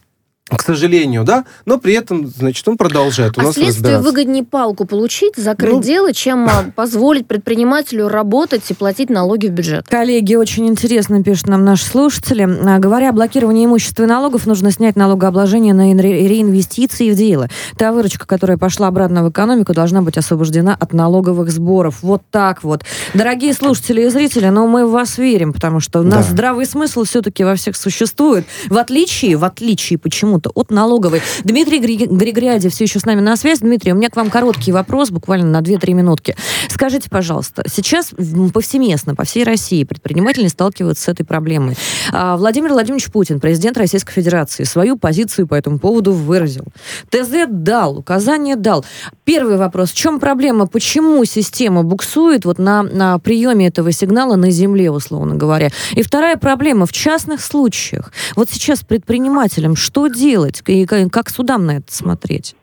к 0.50 0.60
сожалению, 0.60 1.24
да, 1.24 1.46
но 1.64 1.78
при 1.78 1.94
этом, 1.94 2.26
значит, 2.26 2.68
он 2.68 2.76
продолжает 2.76 3.38
у 3.38 3.40
а 3.40 3.44
нас 3.44 3.54
следствию 3.54 4.02
выгоднее 4.02 4.44
палку 4.44 4.84
получить, 4.84 5.36
закрыть 5.36 5.72
ну, 5.72 5.82
дело, 5.82 6.12
чем 6.12 6.46
а, 6.46 6.66
позволить 6.76 7.26
предпринимателю 7.26 8.08
работать 8.08 8.70
и 8.70 8.74
платить 8.74 9.08
налоги 9.08 9.46
в 9.46 9.52
бюджет. 9.52 9.86
Коллеги, 9.88 10.34
очень 10.34 10.68
интересно 10.68 11.22
пишут 11.22 11.46
нам 11.46 11.64
наши 11.64 11.86
слушатели. 11.86 12.42
А, 12.42 12.78
говоря 12.78 13.08
о 13.08 13.12
блокировании 13.12 13.64
имущества 13.64 14.02
и 14.02 14.06
налогов, 14.06 14.44
нужно 14.44 14.70
снять 14.70 14.96
налогообложение 14.96 15.72
на 15.72 15.94
реинвестиции 15.94 17.10
в 17.10 17.16
дело. 17.16 17.48
Та 17.78 17.92
выручка, 17.92 18.26
которая 18.26 18.58
пошла 18.58 18.88
обратно 18.88 19.24
в 19.24 19.30
экономику, 19.30 19.72
должна 19.72 20.02
быть 20.02 20.18
освобождена 20.18 20.76
от 20.78 20.92
налоговых 20.92 21.50
сборов. 21.50 22.02
Вот 22.02 22.20
так 22.30 22.62
вот. 22.62 22.82
Дорогие 23.14 23.54
слушатели 23.54 24.02
и 24.02 24.08
зрители, 24.10 24.50
но 24.50 24.66
мы 24.66 24.86
в 24.86 24.90
вас 24.90 25.16
верим, 25.16 25.54
потому 25.54 25.80
что 25.80 26.00
у 26.00 26.02
нас 26.02 26.26
да. 26.26 26.32
здравый 26.32 26.66
смысл 26.66 27.04
все-таки 27.04 27.44
во 27.44 27.54
всех 27.54 27.76
существует. 27.76 28.44
В 28.68 28.76
отличие, 28.76 29.36
в 29.36 29.44
отличие 29.44 29.98
почему 29.98 30.33
почему-то 30.34 30.50
от 30.54 30.70
налоговой. 30.70 31.22
Дмитрий 31.44 31.78
Григорядев 31.78 32.72
все 32.72 32.84
еще 32.84 32.98
с 32.98 33.04
нами 33.04 33.20
на 33.20 33.36
связи. 33.36 33.60
Дмитрий, 33.60 33.92
у 33.92 33.96
меня 33.96 34.10
к 34.10 34.16
вам 34.16 34.30
короткий 34.30 34.72
вопрос, 34.72 35.10
буквально 35.10 35.46
на 35.46 35.60
2-3 35.60 35.92
минутки. 35.92 36.36
Скажите, 36.68 37.08
пожалуйста, 37.08 37.64
сейчас 37.68 38.10
повсеместно 38.52 39.14
по 39.14 39.24
всей 39.24 39.44
России 39.44 39.84
предприниматели 39.84 40.48
сталкиваются 40.48 41.04
с 41.04 41.08
этой 41.08 41.24
проблемой. 41.24 41.76
А, 42.12 42.36
Владимир 42.36 42.72
Владимирович 42.72 43.10
Путин, 43.10 43.38
президент 43.38 43.78
Российской 43.78 44.12
Федерации, 44.12 44.64
свою 44.64 44.96
позицию 44.96 45.46
по 45.46 45.54
этому 45.54 45.78
поводу 45.78 46.12
выразил. 46.12 46.64
ТЗ 47.10 47.46
дал, 47.48 47.98
указание 47.98 48.56
дал. 48.56 48.84
Первый 49.24 49.56
вопрос. 49.56 49.90
В 49.90 49.94
чем 49.94 50.18
проблема? 50.18 50.66
Почему 50.66 51.24
система 51.24 51.82
буксует 51.84 52.44
вот 52.44 52.58
на, 52.58 52.82
на 52.82 53.18
приеме 53.18 53.68
этого 53.68 53.92
сигнала 53.92 54.36
на 54.36 54.50
земле, 54.50 54.90
условно 54.90 55.36
говоря? 55.36 55.70
И 55.92 56.02
вторая 56.02 56.36
проблема. 56.36 56.86
В 56.86 56.92
частных 56.92 57.40
случаях. 57.40 58.12
Вот 58.36 58.50
сейчас 58.50 58.80
предпринимателям 58.80 59.76
что 59.76 60.08
делать? 60.08 60.24
И 60.25 60.87
как 61.11 61.31
судам 61.31 61.66
на 61.66 61.78
это 61.78 61.93
смотреть? 61.93 62.57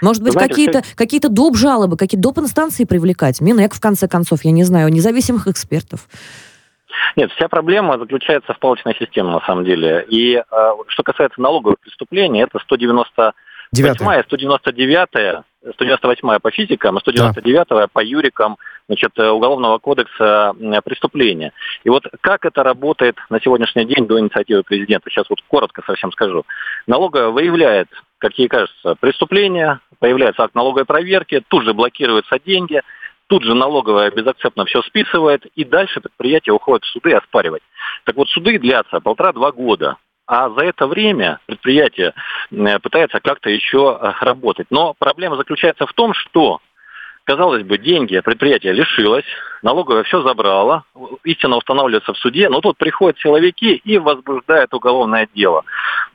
Может 0.00 0.22
быть, 0.22 0.34
какие-то 0.34 0.82
какие 0.96 1.20
доп. 1.20 1.56
жалобы, 1.56 1.96
какие 1.96 2.20
доп. 2.20 2.38
инстанции 2.38 2.84
привлекать? 2.84 3.40
Минэк, 3.40 3.74
в 3.74 3.80
конце 3.80 4.08
концов, 4.08 4.44
я 4.44 4.50
не 4.50 4.64
знаю, 4.64 4.88
независимых 4.88 5.46
экспертов. 5.46 6.08
Нет, 7.16 7.30
вся 7.32 7.48
проблема 7.48 7.98
заключается 7.98 8.52
в 8.52 8.58
палочной 8.58 8.94
системе, 8.98 9.30
на 9.30 9.40
самом 9.40 9.64
деле. 9.64 10.04
И 10.08 10.34
э, 10.34 10.72
что 10.88 11.02
касается 11.02 11.40
налоговых 11.40 11.78
преступлений, 11.80 12.42
это 12.42 12.58
198 12.58 14.22
199 14.26 15.44
198 15.74 16.38
по 16.40 16.50
физикам, 16.50 16.98
199 16.98 17.66
да. 17.68 17.86
по 17.92 18.02
юрикам 18.02 18.56
значит, 18.88 19.18
Уголовного 19.18 19.78
кодекса 19.78 20.54
преступления. 20.84 21.52
И 21.84 21.88
вот 21.88 22.04
как 22.20 22.44
это 22.44 22.62
работает 22.62 23.16
на 23.30 23.40
сегодняшний 23.40 23.84
день 23.84 24.06
до 24.06 24.18
инициативы 24.18 24.62
президента, 24.62 25.08
сейчас 25.08 25.28
вот 25.30 25.40
коротко 25.48 25.82
совсем 25.86 26.12
скажу. 26.12 26.44
Налоговая 26.86 27.28
выявляет, 27.28 27.88
какие 28.18 28.48
кажется, 28.48 28.96
преступления, 29.00 29.80
появляется 29.98 30.42
акт 30.42 30.54
налоговой 30.54 30.84
проверки, 30.84 31.42
тут 31.48 31.64
же 31.64 31.74
блокируются 31.74 32.38
деньги, 32.44 32.82
тут 33.28 33.44
же 33.44 33.54
налоговая 33.54 34.10
безакцептно 34.10 34.64
все 34.64 34.82
списывает, 34.82 35.46
и 35.54 35.64
дальше 35.64 36.00
предприятие 36.00 36.54
уходит 36.54 36.84
в 36.84 36.88
суды 36.88 37.12
оспаривать. 37.12 37.62
Так 38.04 38.16
вот, 38.16 38.28
суды 38.28 38.58
длятся 38.58 39.00
полтора-два 39.00 39.52
года. 39.52 39.96
А 40.26 40.50
за 40.50 40.64
это 40.64 40.86
время 40.86 41.40
предприятие 41.46 42.14
пытается 42.50 43.20
как-то 43.20 43.50
еще 43.50 43.98
э, 44.00 44.12
работать. 44.24 44.68
Но 44.70 44.94
проблема 44.98 45.36
заключается 45.36 45.86
в 45.86 45.92
том, 45.92 46.14
что 46.14 46.60
Казалось 47.24 47.62
бы, 47.62 47.78
деньги 47.78 48.18
предприятие 48.18 48.72
лишилось, 48.72 49.24
налоговая 49.62 50.02
все 50.02 50.22
забрала, 50.22 50.82
истина 51.22 51.56
устанавливается 51.56 52.14
в 52.14 52.18
суде, 52.18 52.48
но 52.48 52.60
тут 52.60 52.76
приходят 52.76 53.16
силовики 53.20 53.80
и 53.84 53.98
возбуждают 53.98 54.74
уголовное 54.74 55.28
дело. 55.32 55.64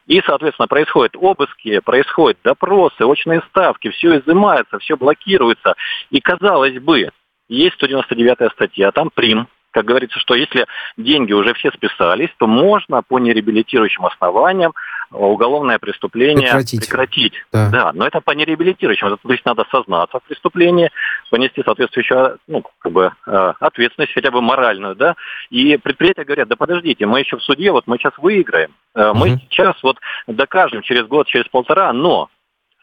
И, 0.08 0.22
соответственно, 0.26 0.68
происходят 0.68 1.16
обыски, 1.16 1.80
происходят 1.80 2.38
допросы, 2.44 3.06
очные 3.06 3.42
ставки, 3.50 3.90
все 3.90 4.20
изымается, 4.20 4.80
все 4.80 4.98
блокируется. 4.98 5.76
И, 6.10 6.20
казалось 6.20 6.78
бы, 6.80 7.10
есть 7.48 7.76
199 7.76 8.52
статья, 8.52 8.92
там 8.92 9.10
прим, 9.14 9.48
как 9.72 9.86
говорится, 9.86 10.20
что 10.20 10.34
если 10.34 10.66
деньги 10.98 11.34
уже 11.34 11.54
все 11.54 11.72
списались, 11.72 12.30
то 12.38 12.48
можно 12.48 13.02
по 13.04 13.20
нереабилитирующим 13.20 14.06
основаниям 14.06 14.74
уголовное 15.12 15.80
преступление 15.80 16.48
прекратить. 16.48 16.82
прекратить. 16.82 17.34
Да. 17.52 17.70
да, 17.70 17.92
но 17.94 18.06
это 18.06 18.20
по 18.20 18.32
нереабилитирующим. 18.32 19.18
То 19.18 19.32
есть 19.32 19.46
надо 19.46 19.66
сознаться 19.72 20.20
в 20.20 20.24
преступлении, 20.24 20.90
понести 21.30 21.64
соответствующую 21.64 22.40
ну, 22.48 22.64
как 22.80 22.92
бы, 22.92 23.12
э, 23.26 23.54
ответственность, 23.60 24.14
хотя 24.14 24.32
бы 24.32 24.42
моральную, 24.42 24.96
да. 24.96 25.16
И 25.50 25.78
предприятия 25.78 26.24
говорят, 26.24 26.48
да 26.48 26.56
подождите, 26.56 27.06
мы 27.06 27.20
еще 27.20 27.38
в 27.38 27.44
суде, 27.44 27.72
вот 27.72 27.88
мы 27.88 27.98
сейчас 27.98 28.14
выиграем, 28.18 28.72
угу. 28.94 29.14
мы 29.14 29.40
сейчас 29.50 29.76
вот 29.84 29.98
докажем 30.28 30.82
через 30.82 31.06
год, 31.06 31.28
через 31.28 31.48
полтора, 31.48 31.94
но 31.94 32.30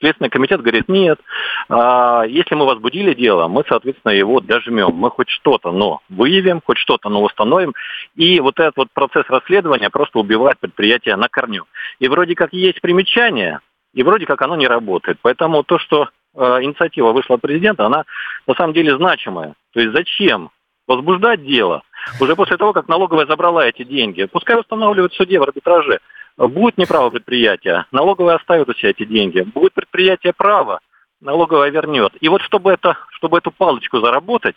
Следственный 0.00 0.30
комитет 0.30 0.60
говорит, 0.60 0.88
нет, 0.88 1.20
а, 1.68 2.24
если 2.26 2.54
мы 2.54 2.66
возбудили 2.66 3.14
дело, 3.14 3.48
мы, 3.48 3.64
соответственно, 3.68 4.12
его 4.12 4.40
дожмем. 4.40 4.94
Мы 4.94 5.10
хоть 5.10 5.28
что-то, 5.28 5.70
но 5.70 6.00
выявим, 6.08 6.60
хоть 6.64 6.78
что-то, 6.78 7.08
но 7.08 7.22
установим. 7.22 7.74
И 8.16 8.40
вот 8.40 8.58
этот 8.58 8.76
вот 8.76 8.88
процесс 8.92 9.24
расследования 9.28 9.90
просто 9.90 10.18
убивает 10.18 10.58
предприятие 10.58 11.16
на 11.16 11.28
корню. 11.28 11.64
И 12.00 12.08
вроде 12.08 12.34
как 12.34 12.52
есть 12.52 12.80
примечание, 12.80 13.60
и 13.94 14.02
вроде 14.02 14.26
как 14.26 14.42
оно 14.42 14.56
не 14.56 14.66
работает. 14.66 15.18
Поэтому 15.22 15.62
то, 15.62 15.78
что 15.78 16.08
э, 16.34 16.38
инициатива 16.62 17.12
вышла 17.12 17.36
от 17.36 17.42
президента, 17.42 17.86
она 17.86 18.04
на 18.46 18.54
самом 18.54 18.74
деле 18.74 18.96
значимая. 18.96 19.54
То 19.72 19.80
есть 19.80 19.94
зачем 19.94 20.50
возбуждать 20.86 21.44
дело 21.44 21.82
уже 22.20 22.36
после 22.36 22.56
того, 22.56 22.72
как 22.72 22.88
налоговая 22.88 23.26
забрала 23.26 23.66
эти 23.66 23.84
деньги? 23.84 24.24
Пускай 24.24 24.58
устанавливают 24.58 25.12
в 25.12 25.16
суде 25.16 25.38
в 25.38 25.42
арбитраже. 25.44 26.00
Будет 26.36 26.78
неправо 26.78 27.10
предприятие, 27.10 27.86
налоговая 27.92 28.36
оставит 28.36 28.68
у 28.68 28.74
себя 28.74 28.90
эти 28.90 29.04
деньги. 29.04 29.40
Будет 29.40 29.72
предприятие 29.72 30.32
право, 30.32 30.80
налоговая 31.20 31.70
вернет. 31.70 32.12
И 32.20 32.28
вот 32.28 32.42
чтобы, 32.42 32.72
это, 32.72 32.96
чтобы 33.10 33.38
эту 33.38 33.52
палочку 33.52 34.00
заработать, 34.00 34.56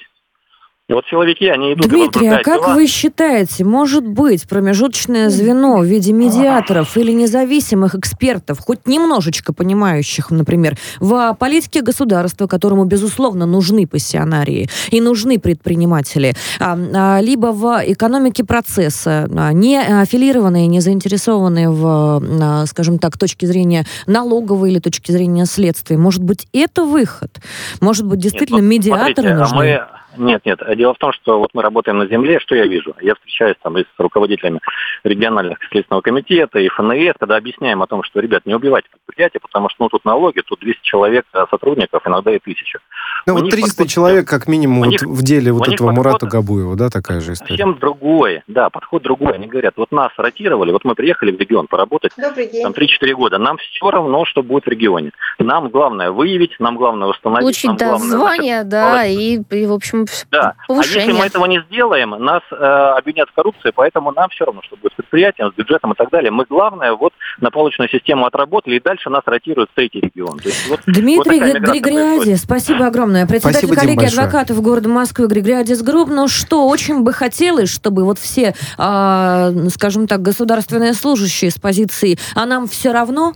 и 0.89 0.94
вот 0.94 1.03
силовики, 1.10 1.50
они 1.50 1.74
идут 1.74 1.89
Дмитрий, 1.89 2.29
а 2.29 2.41
как 2.41 2.62
дела. 2.62 2.74
вы 2.75 2.88
считаете, 2.88 3.65
может 3.65 4.08
быть 4.08 4.48
промежуточное 4.48 5.29
звено 5.29 5.79
в 5.79 5.84
виде 5.84 6.13
медиаторов 6.13 6.96
или 6.96 7.12
независимых 7.12 7.94
экспертов, 7.94 8.60
хоть 8.60 8.88
немножечко 8.88 9.51
понимающих, 9.51 10.32
например, 10.32 10.77
в 11.01 11.36
политике 11.38 11.82
государства, 11.82 12.48
которому, 12.48 12.86
безусловно, 12.86 13.46
нужны 13.46 13.86
пассионарии 13.86 14.70
и 14.89 15.01
нужны 15.01 15.39
предприниматели, 15.39 16.36
а, 16.58 16.77
а, 16.94 17.20
либо 17.20 17.48
в 17.48 17.82
экономике 17.86 18.46
процесса, 18.46 19.27
а, 19.29 19.51
не 19.51 19.77
аффилированные, 19.82 20.67
не 20.67 20.79
заинтересованные 20.79 21.70
в, 21.70 22.65
скажем 22.65 22.98
так, 22.98 23.17
точки 23.17 23.46
зрения 23.46 23.86
налоговой 24.06 24.72
или 24.72 24.79
точки 24.79 25.12
зрения 25.12 25.48
следствия, 25.48 25.98
может 25.98 26.24
быть, 26.24 26.48
это 26.53 26.86
выход? 26.86 27.41
Может 27.82 28.06
быть, 28.06 28.20
действительно, 28.20 28.62
Нет, 28.62 28.70
медиаторы 28.70 29.13
смотрите, 29.15 29.34
нужны? 29.34 29.58
Мы 29.58 29.82
нет, 30.17 30.45
нет. 30.45 30.59
Дело 30.75 30.93
в 30.93 30.97
том, 30.97 31.12
что 31.13 31.39
вот 31.39 31.50
мы 31.53 31.62
работаем 31.62 31.97
на 31.97 32.07
земле, 32.07 32.39
что 32.39 32.55
я 32.55 32.65
вижу? 32.65 32.95
Я 33.01 33.15
встречаюсь 33.15 33.55
там 33.62 33.77
и 33.77 33.83
с 33.83 34.00
руководителями 34.00 34.59
региональных 35.03 35.59
следственного 35.71 36.01
комитета 36.01 36.59
и 36.59 36.67
ФНС, 36.69 37.15
когда 37.19 37.38
объясняем 37.38 37.81
о 37.81 37.88
том, 37.88 38.03
что, 38.03 38.19
ребят, 38.19 38.45
не 38.45 38.55
убивайте 38.55 38.88
предприятие, 38.91 39.39
потому 39.41 39.69
что 39.69 39.83
ну, 39.83 39.89
тут 39.89 40.05
налоги, 40.05 40.41
тут 40.45 40.59
200 40.59 40.81
человек 40.83 41.25
а 41.33 41.47
сотрудников, 41.47 42.05
иногда 42.05 42.36
и 42.36 42.39
тысяча. 42.39 42.79
Ну 43.25 43.33
вот 43.33 43.50
300 43.50 43.69
подход... 43.69 43.88
человек, 43.88 44.27
как 44.27 44.47
минимум, 44.47 44.79
вот 44.79 44.88
них, 44.88 45.01
в 45.01 45.24
деле 45.24 45.51
вот 45.51 45.67
этого 45.67 45.91
Мурата 45.91 46.25
Габуева, 46.25 46.75
да, 46.75 46.89
такая 46.89 47.19
же 47.19 47.33
история? 47.33 47.57
Совсем 47.57 47.77
другой, 47.79 48.41
да, 48.47 48.69
подход 48.69 49.03
другой. 49.03 49.33
Они 49.33 49.47
говорят, 49.47 49.74
вот 49.77 49.91
нас 49.91 50.12
ротировали, 50.17 50.71
вот 50.71 50.83
мы 50.83 50.95
приехали 50.95 51.31
в 51.31 51.39
регион 51.39 51.67
поработать, 51.67 52.12
там 52.15 52.71
3-4 52.71 53.13
года, 53.13 53.38
нам 53.38 53.57
все 53.57 53.89
равно, 53.91 54.25
что 54.25 54.43
будет 54.43 54.65
в 54.65 54.69
регионе. 54.69 55.12
Нам 55.39 55.69
главное 55.69 56.12
выявить, 56.12 56.55
нам 56.59 56.77
главное 56.77 57.07
установить. 57.07 57.43
Получить, 57.43 57.65
нам 57.65 57.77
да, 57.77 58.17
главное, 58.17 58.63
да, 58.63 59.05
и, 59.05 59.39
и, 59.50 59.65
в 59.65 59.74
общем, 59.74 60.05
да. 60.31 60.53
Повышение. 60.67 61.03
А 61.03 61.05
если 61.07 61.19
мы 61.19 61.25
этого 61.25 61.45
не 61.45 61.61
сделаем, 61.61 62.11
нас 62.11 62.41
э, 62.51 62.55
обвинят 62.55 63.29
в 63.29 63.33
коррупции, 63.33 63.71
поэтому 63.73 64.11
нам 64.11 64.29
все 64.29 64.45
равно, 64.45 64.61
что 64.63 64.75
будет 64.77 64.93
с 64.93 64.95
предприятием, 64.95 65.51
с 65.51 65.55
бюджетом 65.55 65.93
и 65.93 65.95
так 65.95 66.09
далее. 66.09 66.31
Мы 66.31 66.45
главное 66.49 66.93
вот 66.93 67.13
на 67.39 67.51
полученную 67.51 67.89
систему 67.89 68.25
отработали, 68.25 68.75
и 68.75 68.79
дальше 68.79 69.09
нас 69.09 69.21
ротируют 69.25 69.69
в 69.71 69.75
третий 69.75 69.99
регион. 69.99 70.39
То 70.39 70.49
есть, 70.49 70.67
вот, 70.69 70.79
Дмитрий 70.85 71.39
вот 71.39 71.57
Григориади, 71.57 72.35
спасибо 72.35 72.87
огромное. 72.87 73.25
Председатель 73.25 73.67
Спасибо, 73.67 73.81
коллеги 73.81 74.05
адвокатов 74.05 74.61
города 74.61 74.89
Москвы 74.89 75.27
Григориадис 75.27 75.81
Групп. 75.81 76.09
Ну 76.09 76.27
что, 76.27 76.67
очень 76.67 77.03
бы 77.03 77.13
хотелось, 77.13 77.73
чтобы 77.73 78.03
вот 78.03 78.19
все, 78.19 78.53
э, 78.77 79.69
скажем 79.69 80.07
так, 80.07 80.21
государственные 80.21 80.93
служащие 80.93 81.51
с 81.51 81.55
позиции 81.55 82.17
«а 82.35 82.45
нам 82.45 82.67
все 82.67 82.91
равно», 82.91 83.33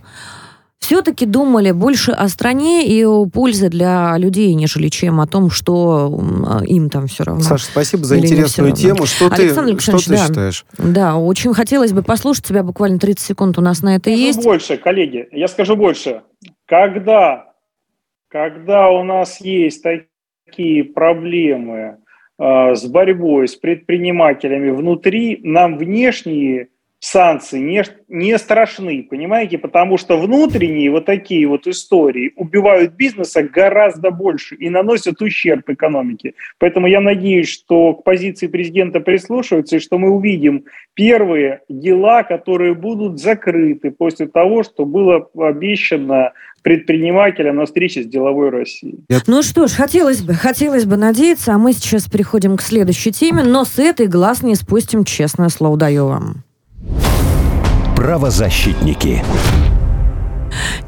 все-таки 0.82 1.26
думали 1.26 1.70
больше 1.70 2.10
о 2.10 2.28
стране 2.28 2.84
и 2.88 3.04
о 3.04 3.24
пользе 3.26 3.68
для 3.68 4.18
людей, 4.18 4.52
нежели 4.54 4.88
чем 4.88 5.20
о 5.20 5.28
том, 5.28 5.48
что 5.48 6.20
им 6.66 6.90
там 6.90 7.06
все 7.06 7.22
равно. 7.22 7.40
Саша, 7.40 7.66
спасибо 7.66 8.02
за 8.02 8.18
интересную 8.18 8.72
тему. 8.72 9.06
Что 9.06 9.26
Александр 9.26 9.76
ты, 9.76 9.80
что 9.80 9.98
ты 9.98 10.10
да, 10.10 10.26
считаешь? 10.26 10.66
Да, 10.78 11.16
очень 11.16 11.54
хотелось 11.54 11.92
бы 11.92 12.02
послушать 12.02 12.44
тебя, 12.46 12.64
буквально 12.64 12.98
30 12.98 13.24
секунд 13.24 13.58
у 13.58 13.60
нас 13.60 13.82
на 13.82 13.94
это 13.94 14.10
скажу 14.10 14.22
есть. 14.22 14.44
больше, 14.44 14.76
коллеги, 14.76 15.28
я 15.30 15.46
скажу 15.46 15.76
больше. 15.76 16.22
Когда, 16.66 17.52
когда 18.28 18.90
у 18.90 19.04
нас 19.04 19.40
есть 19.40 19.84
такие 19.84 20.82
проблемы 20.82 21.98
э, 22.40 22.74
с 22.74 22.84
борьбой 22.86 23.46
с 23.46 23.54
предпринимателями 23.54 24.70
внутри, 24.70 25.38
нам 25.44 25.78
внешние 25.78 26.70
санкции 27.04 27.58
не, 27.58 27.82
не 28.08 28.38
страшны, 28.38 29.02
понимаете, 29.02 29.58
потому 29.58 29.98
что 29.98 30.16
внутренние 30.16 30.88
вот 30.88 31.04
такие 31.04 31.48
вот 31.48 31.66
истории 31.66 32.32
убивают 32.36 32.92
бизнеса 32.92 33.42
гораздо 33.42 34.12
больше 34.12 34.54
и 34.54 34.70
наносят 34.70 35.20
ущерб 35.20 35.68
экономике. 35.68 36.34
Поэтому 36.58 36.86
я 36.86 37.00
надеюсь, 37.00 37.48
что 37.48 37.94
к 37.94 38.04
позиции 38.04 38.46
президента 38.46 39.00
прислушиваются 39.00 39.76
и 39.76 39.80
что 39.80 39.98
мы 39.98 40.10
увидим 40.10 40.64
первые 40.94 41.62
дела, 41.68 42.22
которые 42.22 42.74
будут 42.74 43.20
закрыты 43.20 43.90
после 43.90 44.28
того, 44.28 44.62
что 44.62 44.84
было 44.84 45.28
обещано 45.36 46.32
предпринимателям 46.62 47.56
на 47.56 47.66
встрече 47.66 48.04
с 48.04 48.06
деловой 48.06 48.50
Россией. 48.50 49.00
Ну 49.26 49.42
что 49.42 49.66
ж, 49.66 49.72
хотелось 49.72 50.22
бы, 50.22 50.34
хотелось 50.34 50.84
бы 50.84 50.96
надеяться, 50.96 51.52
а 51.52 51.58
мы 51.58 51.72
сейчас 51.72 52.08
переходим 52.08 52.56
к 52.56 52.62
следующей 52.62 53.10
теме, 53.10 53.42
но 53.42 53.64
с 53.64 53.80
этой 53.80 54.06
глаз 54.06 54.44
не 54.44 54.54
спустим, 54.54 55.04
честное 55.04 55.48
слово 55.48 55.76
даю 55.76 56.06
вам. 56.06 56.44
Правозащитники. 58.02 59.22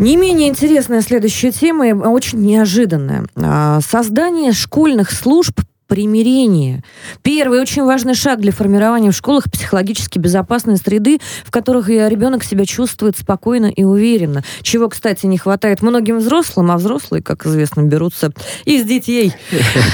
Не 0.01 0.17
менее 0.17 0.49
интересная 0.49 1.01
следующая 1.01 1.53
тема, 1.53 1.85
очень 2.09 2.41
неожиданная. 2.41 3.25
А, 3.37 3.79
создание 3.89 4.51
школьных 4.51 5.13
служб 5.13 5.61
примирение. 5.95 6.83
Первый 7.23 7.61
очень 7.61 7.85
важный 7.85 8.15
шаг 8.15 8.41
для 8.41 8.51
формирования 8.51 9.13
в 9.13 9.15
школах 9.15 9.45
психологически 9.45 10.19
безопасной 10.19 10.77
среды, 10.77 11.21
в 11.45 11.53
которых 11.53 11.89
ребенок 11.89 12.43
себя 12.43 12.67
чувствует 12.67 13.17
спокойно 13.17 13.67
и 13.67 13.85
уверенно. 13.85 14.43
Чего, 14.63 14.89
кстати, 14.89 15.27
не 15.27 15.39
хватает 15.39 15.83
многим 15.83 16.19
взрослым, 16.19 16.73
а 16.73 16.79
взрослые, 16.79 17.23
как 17.23 17.47
известно, 17.47 17.83
берутся 17.83 18.33
из 18.65 18.85
детей. 18.85 19.35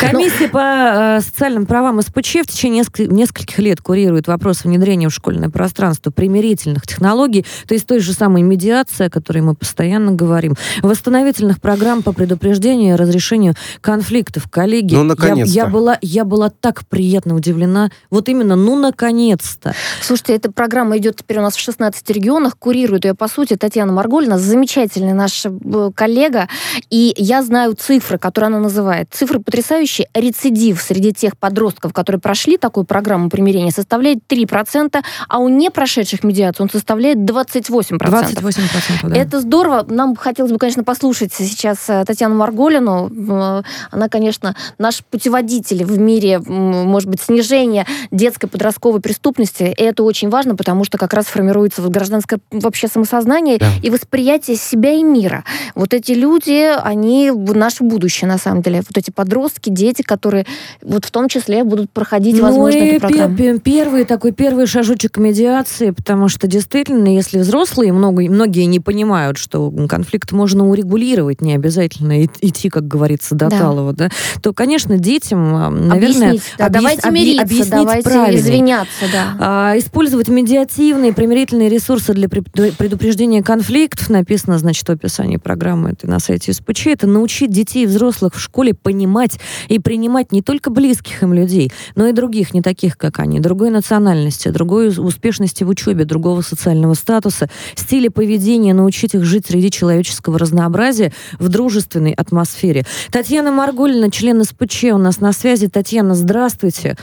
Комиссия 0.01 0.49
по 0.49 1.19
э, 1.19 1.21
социальным 1.21 1.67
правам 1.67 2.01
СПЧ 2.01 2.37
в 2.45 2.47
течение 2.47 2.83
нескольких 2.97 3.59
лет 3.59 3.83
курирует 3.83 4.27
вопрос 4.27 4.65
внедрения 4.65 5.11
в 5.11 5.13
школьное 5.13 5.51
пространство 5.51 6.11
примирительных 6.11 6.87
технологий, 6.87 7.45
то 7.69 7.75
есть 7.75 7.87
той 7.87 8.01
же 8.01 8.15
самой 8.15 8.41
медиации, 8.41 9.09
о 9.09 9.11
которой 9.11 9.43
мы 9.43 9.55
постоянно 9.55 10.13
говорим, 10.13 10.55
восстановительных 10.81 11.61
программ 11.61 12.03
по 12.03 12.15
предупреждению 12.15 12.95
и 12.95 12.97
разрешению 12.97 13.53
конфликтов. 13.83 14.49
Коллеги, 14.51 14.95
ну, 14.95 15.15
я, 15.37 15.45
я 15.45 15.67
была 15.67 15.90
была, 15.91 15.99
я 16.03 16.25
была 16.25 16.51
так 16.51 16.87
приятно 16.87 17.35
удивлена. 17.35 17.91
Вот 18.11 18.29
именно, 18.29 18.57
ну, 18.57 18.77
наконец-то. 18.77 19.75
Слушайте, 20.03 20.35
эта 20.35 20.53
программа 20.53 20.99
идет 20.99 21.17
теперь 21.17 21.39
у 21.39 21.43
нас 21.43 21.55
в 21.57 21.61
16 21.61 22.09
регионах. 22.11 22.57
Курирует 22.59 23.05
ее, 23.05 23.15
по 23.15 23.29
сути, 23.29 23.57
Татьяна 23.57 23.93
Маргольна, 23.93 24.39
замечательный 24.39 25.13
наш 25.13 25.45
э, 25.47 25.91
коллега. 25.95 26.49
И 26.91 27.15
я 27.17 27.43
знаю 27.43 27.75
цифры, 27.75 28.19
которые 28.19 28.49
она 28.49 28.61
называет. 28.61 29.09
Цифры 29.11 29.41
потрясающие. 29.41 30.09
Рецидив 30.15 30.81
среди 30.81 31.13
тех 31.13 31.37
подростков, 31.37 31.93
которые 31.93 32.21
прошли 32.21 32.57
такую 32.57 32.85
программу 32.85 33.31
примирения, 33.31 33.71
составляет 33.71 34.19
3%, 34.29 35.03
а 35.29 35.39
у 35.39 35.49
не 35.49 35.71
прошедших 35.71 36.25
медиацию 36.25 36.65
он 36.65 36.71
составляет 36.71 37.19
28%. 37.19 37.99
28%, 37.99 39.09
да. 39.09 39.17
Это 39.17 39.41
здорово. 39.41 39.87
Нам 39.89 40.17
хотелось 40.17 40.53
бы, 40.53 40.59
конечно, 40.59 40.85
послушать 40.85 41.33
сейчас 41.33 41.89
э, 41.89 42.05
Татьяну 42.07 42.37
Марголину. 42.37 43.11
Э, 43.11 43.63
она, 43.91 44.09
конечно, 44.09 44.55
наш 44.79 45.03
путеводитель 45.05 45.70
показатели 45.71 45.85
в 45.85 45.99
мире, 45.99 46.41
может 46.41 47.09
быть, 47.09 47.21
снижения 47.21 47.87
детской 48.11 48.47
подростковой 48.47 49.01
преступности. 49.01 49.75
И 49.77 49.83
это 49.83 50.03
очень 50.03 50.29
важно, 50.29 50.57
потому 50.57 50.85
что 50.85 50.99
как 50.99 51.15
раз 51.15 51.27
формируется 51.27 51.83
вот 51.83 51.91
гражданское 51.91 52.41
вообще 52.51 52.89
самосознание 52.89 53.59
да. 53.59 53.67
и 53.83 53.91
восприятие 53.91 54.57
себя 54.57 54.93
и 54.93 55.03
мира. 55.03 55.45
Вот 55.75 55.95
эти 55.95 56.13
люди, 56.13 56.71
они 56.83 57.31
наше 57.31 57.85
будущее, 57.85 58.29
на 58.29 58.39
самом 58.39 58.63
деле. 58.63 58.83
Вот 58.87 58.97
эти 58.97 59.11
подростки, 59.11 59.71
дети, 59.71 60.03
которые 60.03 60.47
вот 60.83 61.05
в 61.05 61.11
том 61.11 61.29
числе 61.29 61.65
будут 61.65 61.91
проходить, 61.91 62.37
ну 62.37 62.43
возможно, 62.43 62.79
и 62.79 62.87
эту 62.87 63.09
программу. 63.09 63.59
Первый 63.61 64.05
такой 64.05 64.33
первый 64.33 64.67
шажочек 64.67 65.19
медиации, 65.19 65.91
потому 65.91 66.29
что 66.29 66.47
действительно, 66.47 67.15
если 67.15 67.39
взрослые, 67.39 67.93
много, 67.93 68.23
многие 68.23 68.65
не 68.65 68.81
понимают, 68.81 69.39
что 69.39 69.71
конфликт 69.89 70.33
можно 70.33 70.69
урегулировать, 70.69 71.41
не 71.41 71.55
обязательно 71.55 72.25
идти, 72.25 72.69
как 72.69 72.87
говорится, 72.89 73.35
до 73.35 73.49
да. 73.49 73.59
талого, 73.59 73.93
да, 73.93 74.09
то, 74.43 74.53
конечно, 74.53 74.99
детям 74.99 75.55
наверное, 75.69 76.31
объяснить, 76.31 76.43
да, 76.57 76.67
объяс... 76.67 76.83
давайте 76.83 77.11
мириться, 77.11 77.43
объяснить 77.43 77.71
давайте 77.71 78.09
правильно. 78.09 78.41
извиняться, 78.41 79.05
да. 79.13 79.37
А, 79.39 79.79
использовать 79.79 80.29
медиативные 80.29 81.13
примирительные 81.13 81.69
ресурсы 81.69 82.15
для 82.15 82.29
предупреждения 82.29 83.43
конфликтов, 83.43 84.09
написано, 84.09 84.59
значит, 84.59 84.89
в 84.89 84.93
описании 84.93 85.37
программы 85.37 85.91
это 85.91 86.09
на 86.09 86.19
сайте 86.19 86.53
СПЧ, 86.55 86.87
это 86.87 87.07
научить 87.07 87.51
детей 87.51 87.85
и 87.85 87.87
взрослых 87.87 88.35
в 88.35 88.41
школе 88.41 88.73
понимать 88.73 89.39
и 89.69 89.79
принимать 89.79 90.33
не 90.33 90.41
только 90.41 90.71
близких 90.71 91.23
им 91.23 91.35
людей, 91.35 91.71
но 91.95 92.07
и 92.07 92.13
других, 92.13 92.55
не 92.55 92.63
таких, 92.63 92.97
как 92.97 93.19
они, 93.19 93.41
другой 93.41 93.71
национальности, 93.71 94.49
другой 94.49 94.89
успешности 94.89 95.65
в 95.65 95.69
учебе, 95.69 96.05
другого 96.05 96.41
социального 96.41 96.95
статуса, 96.95 97.51
стиля 97.75 98.11
поведения, 98.11 98.73
научить 98.73 99.15
их 99.15 99.25
жить 99.25 99.47
среди 99.47 99.71
человеческого 99.71 100.39
разнообразия 100.39 101.13
в 101.39 101.49
дружественной 101.49 102.13
атмосфере. 102.13 102.85
Татьяна 103.11 103.51
Маргулина, 103.51 104.11
член 104.11 104.43
СПЧ, 104.43 104.85
у 104.93 104.99
нас 104.99 105.21
на 105.21 105.33
связи. 105.33 105.50
Татьяна, 105.69 106.15
здравствуйте. 106.15 106.97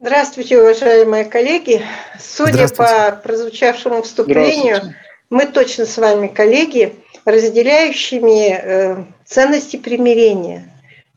Здравствуйте, 0.00 0.60
уважаемые 0.60 1.24
коллеги. 1.24 1.80
Судя 2.18 2.68
по 2.68 3.20
прозвучавшему 3.22 4.02
вступлению, 4.02 4.94
мы 5.30 5.46
точно 5.46 5.86
с 5.86 5.96
вами 5.96 6.26
коллеги, 6.26 6.96
разделяющими 7.24 8.50
э, 8.50 9.04
ценности 9.24 9.76
примирения. 9.76 10.68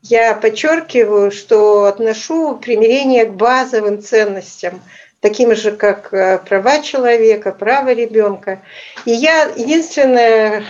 Я 0.02 0.34
подчеркиваю, 0.34 1.32
что 1.32 1.86
отношу 1.86 2.56
примирение 2.58 3.24
к 3.24 3.32
базовым 3.32 4.00
ценностям, 4.00 4.80
таким 5.20 5.54
же, 5.56 5.72
как 5.72 6.14
э, 6.14 6.38
права 6.38 6.80
человека, 6.80 7.50
права 7.50 7.92
ребенка. 7.92 8.62
И 9.04 9.10
я 9.10 9.50
единственное, 9.56 10.64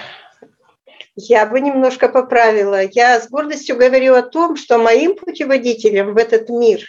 я 1.16 1.46
бы 1.46 1.60
немножко 1.60 2.08
поправила. 2.08 2.82
Я 2.82 3.20
с 3.20 3.28
гордостью 3.28 3.76
говорю 3.76 4.14
о 4.14 4.22
том, 4.22 4.56
что 4.56 4.78
моим 4.78 5.16
путеводителем 5.16 6.12
в 6.12 6.18
этот 6.18 6.50
мир 6.50 6.84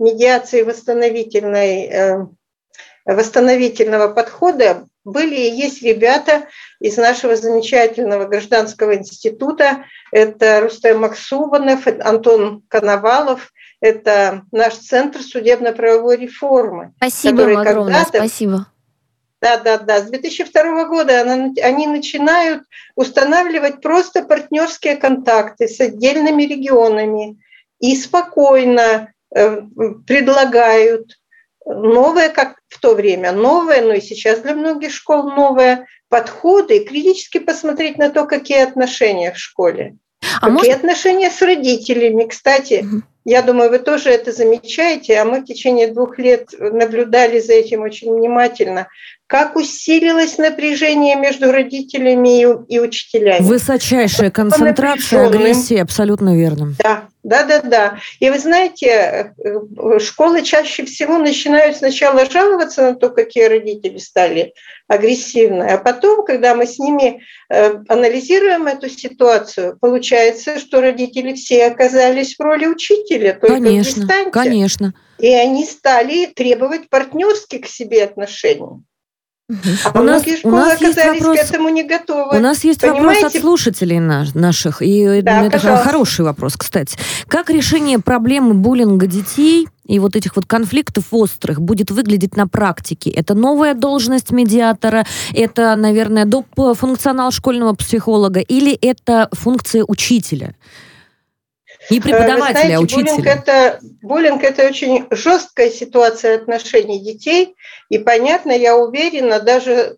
медиации 0.00 0.62
восстановительной, 0.62 1.86
э, 1.86 2.26
восстановительного 3.04 4.12
подхода 4.12 4.86
были 5.04 5.34
и 5.34 5.56
есть 5.56 5.82
ребята 5.82 6.48
из 6.80 6.96
нашего 6.96 7.36
замечательного 7.36 8.26
гражданского 8.26 8.96
института. 8.96 9.84
Это 10.12 10.60
Рустем 10.60 11.00
Максубанов, 11.00 11.86
Антон 11.86 12.62
Коновалов, 12.68 13.52
это 13.80 14.42
наш 14.52 14.74
Центр 14.74 15.22
судебно-правовой 15.22 16.16
реформы. 16.16 16.92
Спасибо 16.96 17.42
вам 17.42 17.56
огромное, 17.58 18.04
спасибо 18.04 18.66
да, 19.40 19.56
да, 19.58 19.78
да. 19.78 20.00
С 20.00 20.10
2002 20.10 20.84
года 20.86 21.20
они 21.20 21.86
начинают 21.86 22.62
устанавливать 22.96 23.80
просто 23.80 24.22
партнерские 24.22 24.96
контакты 24.96 25.68
с 25.68 25.80
отдельными 25.80 26.42
регионами 26.42 27.38
и 27.78 27.94
спокойно 27.96 29.12
э, 29.34 29.62
предлагают 30.06 31.18
новые, 31.64 32.30
как 32.30 32.58
в 32.68 32.80
то 32.80 32.94
время, 32.94 33.32
новые, 33.32 33.82
но 33.82 33.92
и 33.92 34.00
сейчас 34.00 34.40
для 34.40 34.54
многих 34.54 34.92
школ 34.92 35.30
новые 35.30 35.86
подходы, 36.08 36.84
критически 36.84 37.38
посмотреть 37.38 37.98
на 37.98 38.10
то, 38.10 38.24
какие 38.24 38.62
отношения 38.62 39.32
в 39.32 39.38
школе. 39.38 39.96
А 40.40 40.50
какие 40.50 40.52
может... 40.52 40.76
отношения 40.76 41.30
с 41.30 41.40
родителями. 41.42 42.24
Кстати, 42.24 42.84
угу. 42.84 43.02
Я 43.28 43.42
думаю, 43.42 43.68
вы 43.68 43.78
тоже 43.78 44.08
это 44.08 44.32
замечаете, 44.32 45.18
а 45.18 45.26
мы 45.26 45.40
в 45.40 45.44
течение 45.44 45.88
двух 45.88 46.18
лет 46.18 46.48
наблюдали 46.58 47.40
за 47.40 47.52
этим 47.52 47.82
очень 47.82 48.10
внимательно. 48.10 48.88
Как 49.26 49.54
усилилось 49.54 50.38
напряжение 50.38 51.14
между 51.14 51.52
родителями 51.52 52.40
и, 52.40 52.74
и 52.76 52.78
учителями. 52.80 53.42
Высочайшая 53.42 54.30
концентрация 54.30 55.26
агрессии, 55.26 55.76
абсолютно 55.76 56.34
верно. 56.34 56.72
Да, 56.82 57.08
да, 57.22 57.44
да, 57.44 57.60
да. 57.60 57.98
И 58.20 58.30
вы 58.30 58.38
знаете, 58.38 59.34
э, 59.36 59.98
школы 59.98 60.40
чаще 60.40 60.86
всего 60.86 61.18
начинают 61.18 61.76
сначала 61.76 62.24
жаловаться 62.24 62.80
на 62.80 62.94
то, 62.94 63.10
какие 63.10 63.44
родители 63.44 63.98
стали 63.98 64.54
агрессивные, 64.86 65.74
а 65.74 65.78
потом, 65.78 66.24
когда 66.24 66.54
мы 66.54 66.66
с 66.66 66.78
ними 66.78 67.22
э, 67.50 67.74
анализируем 67.88 68.66
эту 68.66 68.88
ситуацию, 68.88 69.76
получается, 69.78 70.58
что 70.58 70.80
родители 70.80 71.34
все 71.34 71.66
оказались 71.66 72.36
в 72.36 72.40
роли 72.40 72.66
учителя, 72.66 73.17
только 73.18 73.54
конечно, 73.54 74.06
в 74.06 74.30
Конечно. 74.30 74.94
И 75.18 75.28
они 75.32 75.64
стали 75.64 76.26
требовать 76.26 76.88
партнерских 76.88 77.62
к 77.62 77.66
себе 77.66 78.04
отношений. 78.04 78.82
А 79.50 79.98
у 79.98 80.02
нас, 80.02 80.22
у 80.42 80.50
нас 80.50 80.78
есть 80.78 80.96
вопрос, 80.96 81.38
к 81.38 81.42
этому 81.42 81.70
не 81.70 81.82
готовы. 81.82 82.36
У 82.36 82.40
нас 82.40 82.64
есть 82.64 82.82
Понимаете? 82.82 83.22
вопрос 83.22 83.34
от 83.34 83.40
слушателей 83.40 83.98
наш, 83.98 84.34
наших, 84.34 84.82
и 84.82 85.22
да, 85.22 85.40
это 85.46 85.52
пожалуйста. 85.52 85.86
хороший 85.86 86.24
вопрос, 86.26 86.56
кстати. 86.58 86.98
Как 87.28 87.48
решение 87.48 87.98
проблемы 87.98 88.52
буллинга 88.52 89.06
детей 89.06 89.66
и 89.86 89.98
вот 90.00 90.16
этих 90.16 90.36
вот 90.36 90.44
конфликтов 90.44 91.04
острых 91.12 91.62
будет 91.62 91.90
выглядеть 91.90 92.36
на 92.36 92.46
практике? 92.46 93.08
Это 93.08 93.32
новая 93.32 93.72
должность 93.72 94.32
медиатора, 94.32 95.06
это, 95.34 95.74
наверное, 95.76 96.26
доп. 96.26 96.46
функционал 96.74 97.30
школьного 97.30 97.72
психолога 97.72 98.40
или 98.40 98.74
это 98.74 99.30
функция 99.32 99.82
учителя? 99.88 100.56
Не 101.90 102.00
преподавателя, 102.00 102.52
знаете, 102.52 102.74
а 102.74 102.80
учителя. 102.80 103.04
Буллинг 103.04 103.26
это, 103.26 103.78
буллинг– 104.02 104.42
это 104.44 104.66
очень 104.66 105.06
жесткая 105.10 105.70
ситуация 105.70 106.36
отношений 106.36 107.00
детей. 107.00 107.54
И 107.88 107.98
понятно, 107.98 108.52
я 108.52 108.76
уверена, 108.76 109.40
даже 109.40 109.96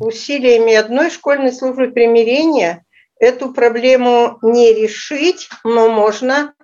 усилиями 0.00 0.74
одной 0.74 1.10
школьной 1.10 1.52
службы 1.52 1.88
примирения 1.88 2.84
эту 3.20 3.52
проблему 3.52 4.38
не 4.42 4.74
решить, 4.74 5.48
но 5.62 5.88
можно 5.88 6.54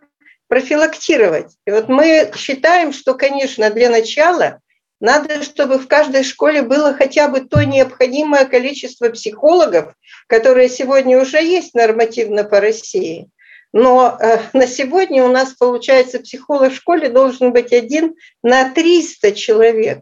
профилактировать. 0.49 1.53
И 1.67 1.71
вот 1.71 1.89
мы 1.89 2.33
считаем, 2.37 2.93
что, 2.93 3.15
конечно, 3.15 3.71
для 3.71 3.91
начала 3.91 4.61
надо, 5.01 5.45
чтобы 5.45 5.79
в 5.79 5.87
каждой 5.87 6.25
школе 6.25 6.63
было 6.63 6.95
хотя 6.95 7.29
бы 7.29 7.41
то 7.41 7.63
необходимое 7.65 8.45
количество 8.47 9.11
психологов, 9.11 9.93
которое 10.27 10.69
сегодня 10.69 11.21
уже 11.21 11.39
есть 11.41 11.75
нормативно 11.75 12.43
по 12.43 12.61
России– 12.61 13.29
но 13.79 14.19
э, 14.21 14.41
на 14.55 14.67
сегодня 14.67 15.25
у 15.25 15.29
нас, 15.29 15.55
получается, 15.55 16.19
психолог 16.19 16.73
в 16.73 16.77
школе 16.77 17.11
должен 17.11 17.53
быть 17.53 17.73
один 17.73 18.17
на 18.43 18.71
300 18.71 19.33
человек. 19.33 20.01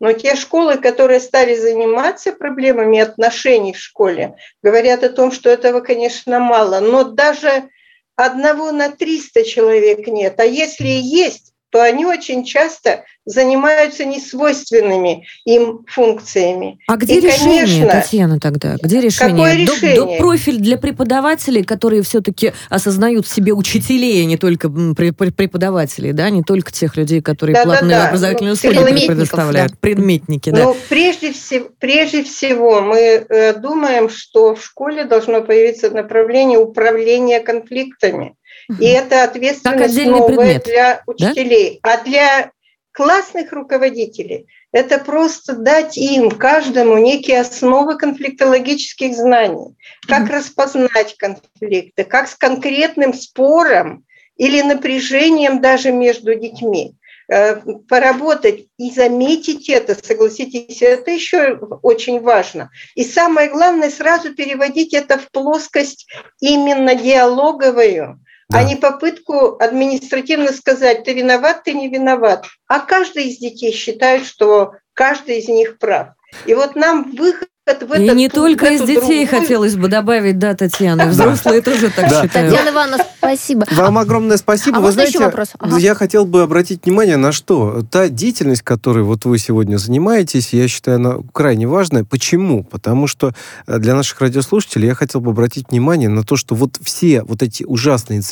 Но 0.00 0.14
те 0.14 0.34
школы, 0.36 0.78
которые 0.78 1.20
стали 1.20 1.54
заниматься 1.54 2.32
проблемами 2.32 2.98
отношений 2.98 3.74
в 3.74 3.78
школе, 3.78 4.36
говорят 4.62 5.04
о 5.04 5.10
том, 5.10 5.32
что 5.32 5.50
этого, 5.50 5.80
конечно, 5.80 6.40
мало. 6.40 6.80
Но 6.80 7.04
даже 7.04 7.68
одного 8.16 8.72
на 8.72 8.90
300 8.90 9.44
человек 9.44 10.06
нет. 10.06 10.40
А 10.40 10.46
если 10.46 10.88
и 10.88 11.02
есть, 11.02 11.49
то 11.70 11.82
они 11.82 12.04
очень 12.04 12.44
часто 12.44 13.04
занимаются 13.24 14.04
несвойственными 14.04 15.26
им 15.44 15.84
функциями. 15.86 16.78
А 16.88 16.96
где 16.96 17.18
и, 17.18 17.20
решение, 17.20 17.64
конечно, 17.64 17.88
Татьяна, 17.88 18.40
тогда? 18.40 18.76
Где 18.82 19.00
решение? 19.00 19.36
Какое 19.36 19.54
решение? 19.54 19.96
Доп, 19.96 20.08
доп 20.08 20.18
профиль 20.18 20.58
для 20.58 20.76
преподавателей, 20.76 21.62
которые 21.62 22.02
все-таки 22.02 22.52
осознают 22.68 23.26
в 23.26 23.32
себе 23.32 23.52
учителей, 23.52 24.22
а 24.22 24.26
не 24.26 24.36
только 24.36 24.68
преподавателей, 24.68 26.12
да, 26.12 26.30
не 26.30 26.42
только 26.42 26.72
тех 26.72 26.96
людей, 26.96 27.20
которые 27.20 27.54
да, 27.54 27.64
платные 27.64 27.90
да, 27.90 28.02
да. 28.02 28.08
образовательные 28.08 28.54
ну, 28.62 28.70
услуги 28.70 29.06
предоставляют, 29.06 29.72
да. 29.72 29.78
предметники, 29.80 30.50
да. 30.50 30.64
Ну, 30.64 30.76
прежде, 30.88 31.32
всего, 31.32 31.68
прежде 31.78 32.24
всего 32.24 32.80
мы 32.80 32.98
э, 32.98 33.54
думаем, 33.54 34.08
что 34.08 34.54
в 34.54 34.64
школе 34.64 35.04
должно 35.04 35.42
появиться 35.42 35.90
направление 35.90 36.58
управления 36.58 37.40
конфликтами. 37.40 38.34
И 38.78 38.86
это 38.86 39.24
ответственность 39.24 40.04
новая 40.06 40.36
предмет, 40.36 40.64
для 40.64 41.02
учителей. 41.06 41.80
Да? 41.82 41.94
А 41.94 42.04
для 42.04 42.50
классных 42.92 43.52
руководителей 43.52 44.46
это 44.72 44.98
просто 44.98 45.54
дать 45.54 45.96
им, 45.96 46.30
каждому, 46.30 46.98
некие 46.98 47.40
основы 47.40 47.96
конфликтологических 47.96 49.14
знаний. 49.14 49.76
Как 50.06 50.28
mm-hmm. 50.28 50.36
распознать 50.36 51.16
конфликты, 51.16 52.04
как 52.04 52.28
с 52.28 52.34
конкретным 52.34 53.14
спором 53.14 54.04
или 54.36 54.62
напряжением 54.62 55.60
даже 55.60 55.92
между 55.92 56.34
детьми 56.34 56.94
э, 57.28 57.56
поработать 57.88 58.66
и 58.78 58.90
заметить 58.90 59.68
это, 59.68 59.96
согласитесь, 60.00 60.82
это 60.82 61.10
еще 61.10 61.56
очень 61.82 62.20
важно. 62.20 62.70
И 62.94 63.04
самое 63.04 63.50
главное, 63.50 63.90
сразу 63.90 64.34
переводить 64.34 64.94
это 64.94 65.18
в 65.18 65.30
плоскость 65.30 66.06
именно 66.40 66.94
диалоговую, 66.94 68.20
да. 68.50 68.58
а 68.58 68.64
не 68.64 68.76
попытку 68.76 69.56
административно 69.60 70.52
сказать, 70.52 71.04
ты 71.04 71.14
виноват, 71.14 71.64
ты 71.64 71.72
не 71.72 71.88
виноват. 71.88 72.46
А 72.66 72.80
каждый 72.80 73.28
из 73.28 73.38
детей 73.38 73.72
считает, 73.72 74.26
что 74.26 74.72
каждый 74.94 75.38
из 75.38 75.48
них 75.48 75.78
прав. 75.78 76.08
И 76.46 76.54
вот 76.54 76.76
нам 76.76 77.14
выход 77.14 77.48
в 77.78 77.94
И 77.94 78.08
не 78.10 78.28
только 78.28 78.66
из 78.66 78.80
детей 78.80 79.26
другую... 79.26 79.26
хотелось 79.28 79.76
бы 79.76 79.88
добавить, 79.88 80.38
да, 80.38 80.54
Татьяна, 80.54 81.06
взрослые 81.06 81.62
тоже 81.62 81.90
так 81.90 82.06
считают. 82.06 82.32
Татьяна 82.32 82.70
Ивановна, 82.70 83.04
спасибо. 83.18 83.66
Вам 83.72 83.98
огромное 83.98 84.36
спасибо. 84.36 84.78
А 84.78 84.80
вы 84.80 84.92
знаете, 84.92 85.18
еще 85.18 85.24
вопрос? 85.24 85.50
я 85.78 85.94
хотел 85.94 86.24
бы 86.24 86.42
обратить 86.42 86.84
внимание 86.84 87.16
на 87.16 87.32
что? 87.32 87.82
Та 87.90 88.08
деятельность, 88.08 88.62
которой 88.62 89.04
вот 89.04 89.24
вы 89.24 89.38
сегодня 89.38 89.76
занимаетесь, 89.76 90.52
я 90.52 90.68
считаю, 90.68 90.96
она 90.96 91.16
крайне 91.32 91.66
важная. 91.66 92.04
Почему? 92.04 92.64
Потому 92.64 93.06
что 93.06 93.32
э, 93.66 93.78
для 93.78 93.94
наших 93.94 94.20
радиослушателей 94.20 94.88
я 94.88 94.94
хотел 94.94 95.20
бы 95.20 95.30
обратить 95.30 95.70
внимание 95.70 96.08
на 96.08 96.24
то, 96.24 96.36
что 96.36 96.54
вот 96.54 96.78
все 96.82 97.22
вот 97.22 97.42
эти 97.42 97.64
ужасные 97.64 98.22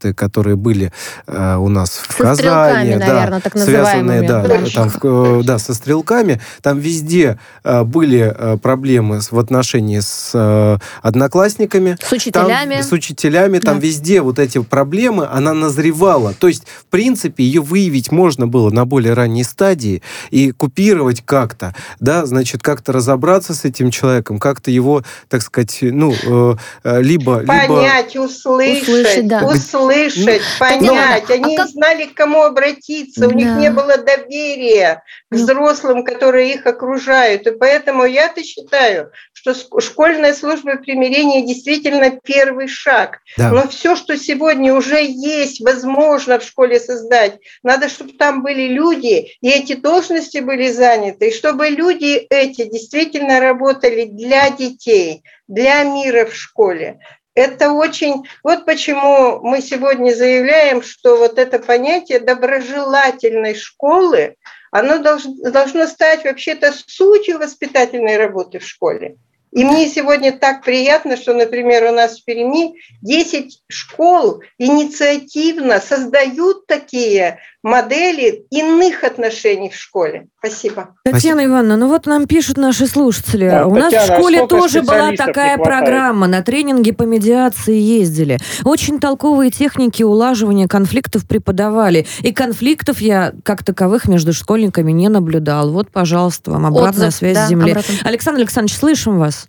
инциденты, 0.00 0.14
которые 0.14 0.56
были 0.56 0.92
э, 1.26 1.56
у 1.56 1.68
нас 1.68 1.90
в 1.90 2.12
со 2.12 2.22
Казани, 2.22 2.96
да, 2.96 3.06
наверное, 3.06 3.40
так 3.40 3.58
связанные, 3.58 4.22
да, 4.22 4.42
там, 4.74 4.88
в, 4.88 4.98
э, 5.02 5.42
да, 5.44 5.58
со 5.58 5.74
стрелками, 5.74 6.40
там 6.62 6.78
везде 6.78 7.38
э, 7.64 7.84
были 7.84 8.34
э, 8.36 8.58
проблемы 8.58 9.20
в 9.20 9.38
отношении 9.38 10.00
с 10.00 10.32
э, 10.34 10.78
одноклассниками, 11.02 11.96
с 12.02 12.12
учителями, 12.12 12.74
там, 12.76 12.82
с 12.82 12.92
учителями, 12.92 13.58
да. 13.58 13.72
там 13.72 13.80
везде 13.80 14.20
вот 14.22 14.38
эти 14.38 14.62
проблемы, 14.62 15.28
она 15.30 15.54
назревала, 15.54 16.34
то 16.34 16.48
есть 16.48 16.64
в 16.66 16.86
принципе 16.86 17.44
ее 17.44 17.60
выявить 17.60 18.12
можно 18.12 18.46
было 18.46 18.70
на 18.70 18.84
более 18.84 19.14
ранней 19.14 19.44
стадии 19.44 20.02
и 20.30 20.52
купировать 20.52 21.22
как-то, 21.24 21.74
да, 22.00 22.26
значит, 22.26 22.62
как-то 22.62 22.92
разобраться 22.92 23.54
с 23.54 23.64
этим 23.64 23.90
человеком, 23.90 24.38
как-то 24.38 24.70
его, 24.70 25.02
так 25.28 25.42
сказать, 25.42 25.78
ну 25.82 26.12
э, 26.12 26.56
э 26.84 27.02
либо 27.02 27.40
понять, 27.40 28.14
либо... 28.14 28.24
услышать, 28.24 28.82
услышать, 28.82 29.26
да. 29.26 29.44
услышать 29.44 29.89
услышать, 29.90 30.42
ну, 30.58 30.58
понять. 30.58 31.30
Они 31.30 31.56
а 31.56 31.62
как... 31.62 31.68
знали, 31.68 32.04
к 32.06 32.14
кому 32.14 32.42
обратиться. 32.42 33.26
У 33.26 33.30
да. 33.30 33.36
них 33.36 33.48
не 33.56 33.70
было 33.70 33.98
доверия 33.98 35.02
к 35.30 35.34
ну. 35.34 35.38
взрослым, 35.38 36.04
которые 36.04 36.54
их 36.54 36.66
окружают. 36.66 37.46
И 37.46 37.50
поэтому 37.52 38.04
я-то 38.04 38.42
считаю, 38.42 39.10
что 39.32 39.54
школьная 39.80 40.34
служба 40.34 40.76
примирения 40.76 41.46
действительно 41.46 42.10
первый 42.10 42.68
шаг. 42.68 43.20
Да. 43.36 43.50
Но 43.50 43.68
все, 43.68 43.96
что 43.96 44.16
сегодня 44.16 44.74
уже 44.74 45.02
есть, 45.02 45.60
возможно 45.60 46.38
в 46.38 46.44
школе 46.44 46.78
создать, 46.78 47.38
надо, 47.62 47.88
чтобы 47.88 48.12
там 48.12 48.42
были 48.42 48.68
люди, 48.68 49.32
и 49.40 49.48
эти 49.48 49.74
должности 49.74 50.38
были 50.38 50.70
заняты, 50.70 51.28
и 51.28 51.34
чтобы 51.34 51.68
люди 51.68 52.26
эти 52.30 52.64
действительно 52.64 53.40
работали 53.40 54.04
для 54.04 54.50
детей, 54.50 55.22
для 55.48 55.82
мира 55.84 56.26
в 56.26 56.34
школе. 56.34 57.00
Это 57.34 57.72
очень... 57.72 58.26
Вот 58.42 58.66
почему 58.66 59.40
мы 59.40 59.60
сегодня 59.60 60.12
заявляем, 60.12 60.82
что 60.82 61.16
вот 61.16 61.38
это 61.38 61.58
понятие 61.58 62.18
доброжелательной 62.20 63.54
школы, 63.54 64.36
оно 64.70 64.98
должно, 64.98 65.86
стать 65.86 66.24
вообще-то 66.24 66.72
сутью 66.86 67.38
воспитательной 67.38 68.16
работы 68.16 68.58
в 68.58 68.64
школе. 68.64 69.16
И 69.52 69.64
мне 69.64 69.88
сегодня 69.88 70.32
так 70.32 70.62
приятно, 70.62 71.16
что, 71.16 71.34
например, 71.34 71.84
у 71.84 71.92
нас 71.92 72.20
в 72.20 72.24
Перми 72.24 72.74
10 73.02 73.62
школ 73.68 74.42
инициативно 74.58 75.80
создают 75.80 76.66
такие 76.66 77.38
модели 77.62 78.46
иных 78.50 79.04
отношений 79.04 79.68
в 79.68 79.74
школе. 79.74 80.28
Спасибо. 80.38 80.94
Татьяна 81.04 81.44
Ивановна, 81.44 81.76
ну 81.76 81.88
вот 81.88 82.06
нам 82.06 82.26
пишут 82.26 82.56
наши 82.56 82.86
слушатели. 82.86 83.50
Да, 83.50 83.66
У 83.66 83.74
Татьяна, 83.74 83.90
нас 83.90 84.08
в 84.08 84.14
школе 84.14 84.46
тоже 84.46 84.82
была 84.82 85.12
такая 85.12 85.58
программа. 85.58 86.26
На 86.26 86.42
тренинги 86.42 86.92
по 86.92 87.02
медиации 87.02 87.76
ездили. 87.76 88.38
Очень 88.64 88.98
толковые 88.98 89.50
техники 89.50 90.02
улаживания 90.02 90.68
конфликтов 90.68 91.26
преподавали. 91.26 92.06
И 92.20 92.32
конфликтов 92.32 93.00
я 93.00 93.32
как 93.44 93.62
таковых 93.62 94.08
между 94.08 94.32
школьниками 94.32 94.92
не 94.92 95.08
наблюдал. 95.08 95.70
Вот, 95.70 95.90
пожалуйста, 95.90 96.52
вам 96.52 96.66
обратная 96.66 97.08
Отзыв, 97.08 97.18
связь 97.18 97.34
да, 97.34 97.46
с 97.46 97.48
земли. 97.50 97.72
Обратно. 97.72 97.94
Александр 98.04 98.40
Александрович, 98.40 98.78
слышим 98.78 99.18
вас. 99.18 99.39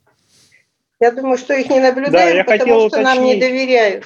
Я 1.02 1.12
думаю, 1.12 1.38
что 1.38 1.56
их 1.56 1.68
не 1.70 1.80
наблюдают, 1.80 2.46
да, 2.46 2.54
потому 2.54 2.80
что 2.80 2.86
уточнить. 2.86 3.06
нам 3.06 3.24
не 3.24 3.36
доверяют. 3.36 4.06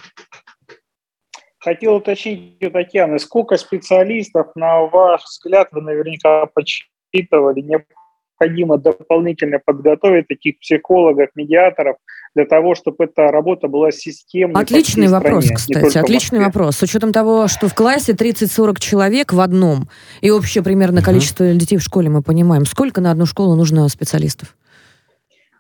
Хотел 1.60 1.96
уточнить 1.96 2.64
у 2.64 2.72
Татьяны, 2.72 3.20
сколько 3.20 3.58
специалистов, 3.58 4.48
на 4.56 4.84
ваш 4.84 5.24
взгляд, 5.24 5.68
вы 5.72 5.82
наверняка 5.82 6.46
подсчитывали, 6.46 7.60
необходимо 7.60 8.78
дополнительно 8.78 9.60
подготовить 9.60 10.30
таких 10.30 10.58
психологов, 10.60 11.32
медиаторов, 11.36 11.98
для 12.34 12.46
того, 12.46 12.76
чтобы 12.76 13.06
эта 13.06 13.24
работа 13.24 13.68
была 13.68 13.92
системной. 13.92 14.62
Отличный 14.62 15.10
вопрос, 15.10 15.46
стране, 15.46 15.56
кстати, 15.58 15.98
отличный 15.98 16.40
вопрос. 16.40 16.78
С 16.78 16.84
учетом 16.84 17.12
того, 17.12 17.50
что 17.50 17.68
в 17.68 17.76
классе 17.76 18.14
30-40 18.14 18.80
человек 18.80 19.34
в 19.34 19.42
одном, 19.42 19.90
и 20.22 20.32
общее 20.32 20.64
примерно 20.64 21.02
количество 21.02 21.46
детей 21.54 21.78
в 21.78 21.82
школе 21.82 22.10
мы 22.10 22.22
понимаем, 22.22 22.66
сколько 22.66 23.02
на 23.02 23.12
одну 23.12 23.26
школу 23.26 23.56
нужно 23.56 23.90
специалистов? 23.90 24.56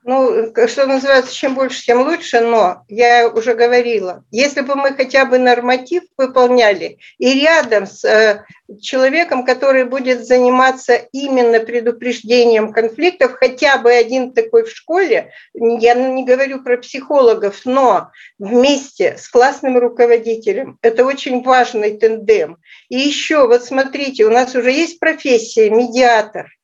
Ну, 0.08 0.54
что 0.68 0.86
называется, 0.86 1.34
чем 1.34 1.56
больше, 1.56 1.84
тем 1.84 2.04
лучше, 2.04 2.39
но 2.39 2.84
я 2.88 3.28
уже 3.28 3.56
говорила, 3.56 4.24
если 4.30 4.62
бы 4.62 4.76
мы 4.76 4.94
хотя 4.94 5.26
бы 5.26 5.39
норматив 5.39 6.04
выполняли, 6.15 7.00
и 7.18 7.41
рядом 7.41 7.88
с 7.88 8.06
э, 8.06 8.46
человеком, 8.80 9.44
который 9.44 9.84
будет 9.86 10.24
заниматься 10.24 10.94
именно 11.12 11.60
предупреждением 11.60 12.72
конфликтов, 12.72 13.34
хотя 13.34 13.80
бы 13.80 13.91
один 13.91 14.32
такой 14.32 14.65
в 14.65 14.70
школе, 14.70 15.32
я 15.56 15.96
не 15.96 16.24
говорю 16.24 16.62
про 16.62 16.78
психологов, 16.78 17.62
но 17.65 18.12
вместе 18.38 19.18
с 19.18 19.28
классным 19.28 19.80
руководителем, 19.80 20.78
это 20.84 21.04
очень 21.04 21.41
важный 21.41 21.98
тендем. 21.98 22.58
И 22.89 22.98
еще, 23.00 23.48
вот 23.48 23.65
смотрите, 23.65 24.26
у 24.26 24.30
нас 24.30 24.54
уже 24.54 24.72
есть 24.72 25.00
профессия 25.00 25.72
медиатор, 25.72 26.55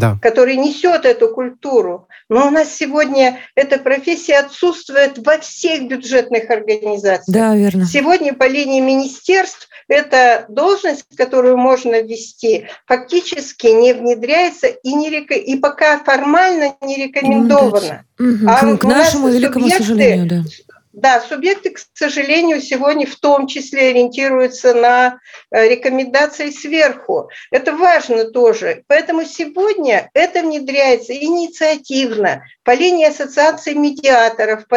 да. 0.00 0.18
который 0.20 0.56
несет 0.56 1.04
эту 1.04 1.28
культуру. 1.28 2.08
Но 2.28 2.48
у 2.48 2.50
нас 2.50 2.74
сегодня 2.74 3.38
эта 3.54 3.78
профессия 3.78 4.38
отсутствует 4.38 5.18
во 5.24 5.38
всех 5.38 5.88
бюджетных 5.88 6.50
организациях. 6.50 7.24
Да, 7.28 7.54
верно. 7.54 7.84
Сегодня 7.84 8.34
по 8.34 8.48
линии 8.48 8.80
министерств 8.80 9.68
эта 9.88 10.46
должность, 10.48 11.04
которую 11.16 11.56
можно 11.56 12.00
ввести, 12.00 12.66
фактически 12.86 13.66
не 13.66 13.92
внедряется 13.92 14.68
и, 14.68 14.94
не 14.94 15.10
рек... 15.10 15.32
и 15.32 15.56
пока 15.56 15.98
формально 15.98 16.74
не 16.80 16.96
рекомендована. 16.96 18.04
Угу. 18.18 18.48
А 18.48 18.76
к 18.76 18.84
нашему 18.84 19.28
великому 19.28 19.68
сожалению, 19.68 20.26
да 20.26 20.42
да, 20.92 21.20
субъекты, 21.20 21.70
к 21.70 21.78
сожалению, 21.94 22.60
сегодня 22.60 23.06
в 23.06 23.16
том 23.16 23.46
числе 23.46 23.90
ориентируются 23.90 24.74
на 24.74 25.20
э, 25.50 25.68
рекомендации 25.68 26.50
сверху. 26.50 27.30
Это 27.50 27.72
важно 27.76 28.24
тоже. 28.24 28.82
Поэтому 28.88 29.24
сегодня 29.24 30.10
это 30.14 30.42
внедряется 30.42 31.14
инициативно, 31.14 32.42
по 32.70 32.74
линии 32.76 33.04
ассоциации 33.04 33.74
медиаторов, 33.74 34.68
по, 34.68 34.76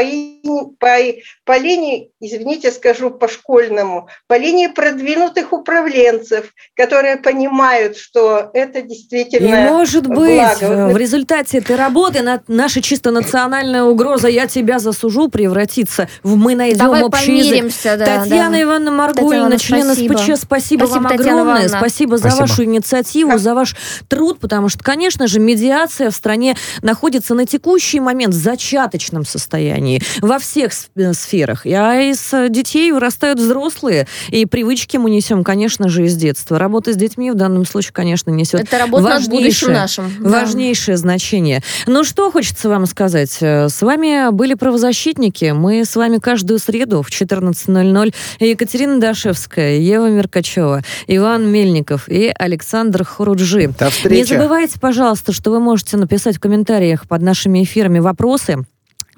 по, 0.80 0.98
по 1.46 1.58
линии, 1.60 2.10
извините, 2.20 2.72
скажу 2.72 3.12
по-школьному, 3.12 4.08
по 4.26 4.36
линии 4.36 4.66
продвинутых 4.66 5.54
управленцев, 5.54 6.56
которые 6.76 7.18
понимают, 7.18 7.96
что 7.96 8.50
это 8.56 8.82
действительно 8.82 9.46
И 9.46 9.70
может 9.70 10.08
быть, 10.08 10.40
благо. 10.60 10.88
в 10.88 10.98
результате 10.98 11.60
этой 11.60 11.76
работы 11.76 12.28
наша 12.48 12.82
чисто 12.82 13.12
национальная 13.12 13.84
угроза 13.84 14.28
«я 14.28 14.48
тебя 14.48 14.80
засужу» 14.80 15.28
превратится 15.30 16.10
в 16.24 16.36
«мы 16.36 16.56
найдем 16.56 16.80
Давай 16.80 17.04
общий 17.04 17.38
язык». 17.38 17.72
Да, 17.84 18.22
Татьяна 18.24 18.54
да. 18.54 18.62
Ивановна 18.64 18.92
Маргулина, 18.92 19.60
член. 19.60 19.94
СПЧ, 19.94 20.42
спасибо, 20.42 20.86
спасибо 20.86 20.86
вам 20.86 21.06
огромное. 21.06 21.68
Спасибо 21.68 22.18
за 22.18 22.30
спасибо. 22.30 22.42
вашу 22.42 22.64
инициативу, 22.64 23.38
за 23.38 23.54
ваш 23.54 23.76
труд, 24.08 24.40
потому 24.40 24.70
что, 24.70 24.84
конечно 24.84 25.28
же, 25.28 25.40
медиация 25.40 26.10
в 26.10 26.16
стране 26.16 26.56
находится 26.82 27.36
на 27.36 27.46
текущий 27.84 28.00
момент 28.00 28.34
в 28.34 28.38
зачаточном 28.38 29.26
состоянии 29.26 30.02
во 30.22 30.40
всех 30.40 30.72
э, 30.96 31.14
сферах. 31.14 31.66
А 31.66 32.00
из 32.00 32.34
э, 32.34 32.48
детей 32.50 32.92
вырастают 32.92 33.40
взрослые, 33.40 34.08
и 34.30 34.46
привычки 34.46 34.96
мы 34.96 35.10
несем, 35.10 35.44
конечно 35.44 35.90
же, 35.90 36.06
из 36.06 36.16
детства. 36.16 36.58
Работа 36.58 36.94
с 36.94 36.96
детьми 36.96 37.30
в 37.30 37.36
данном 37.36 37.66
случае, 37.66 37.92
конечно, 37.94 38.32
несет 38.32 38.62
Это 38.62 38.80
работа 38.80 39.04
важнейшее, 39.04 39.70
над 39.70 39.82
нашим. 39.82 40.16
важнейшее 40.22 40.96
да. 40.96 41.02
значение. 41.02 41.62
Ну, 41.86 42.06
что 42.06 42.32
хочется 42.32 42.70
вам 42.70 42.86
сказать? 42.86 43.38
Э, 43.42 43.68
с 43.68 43.82
вами 43.82 44.32
были 44.32 44.54
правозащитники. 44.54 45.52
Мы 45.54 45.84
с 45.84 45.96
вами 45.98 46.20
каждую 46.20 46.60
среду 46.60 47.02
в 47.02 47.10
14.00. 47.10 48.14
Екатерина 48.40 49.00
Дашевская, 49.00 49.78
Ева 49.78 50.10
Меркачева, 50.10 50.84
Иван 51.08 51.52
Мельников 51.52 52.08
и 52.08 52.32
Александр 52.34 53.04
Хуруджи. 53.04 53.68
До 53.78 53.90
встречи. 53.90 54.20
Не 54.20 54.24
забывайте, 54.24 54.80
пожалуйста, 54.80 55.34
что 55.34 55.52
вы 55.52 55.60
можете 55.60 55.98
написать 55.98 56.38
в 56.38 56.40
комментариях 56.40 57.08
под 57.08 57.22
нашими 57.22 57.64
эфирами 57.64 57.73
вопросы 58.02 58.66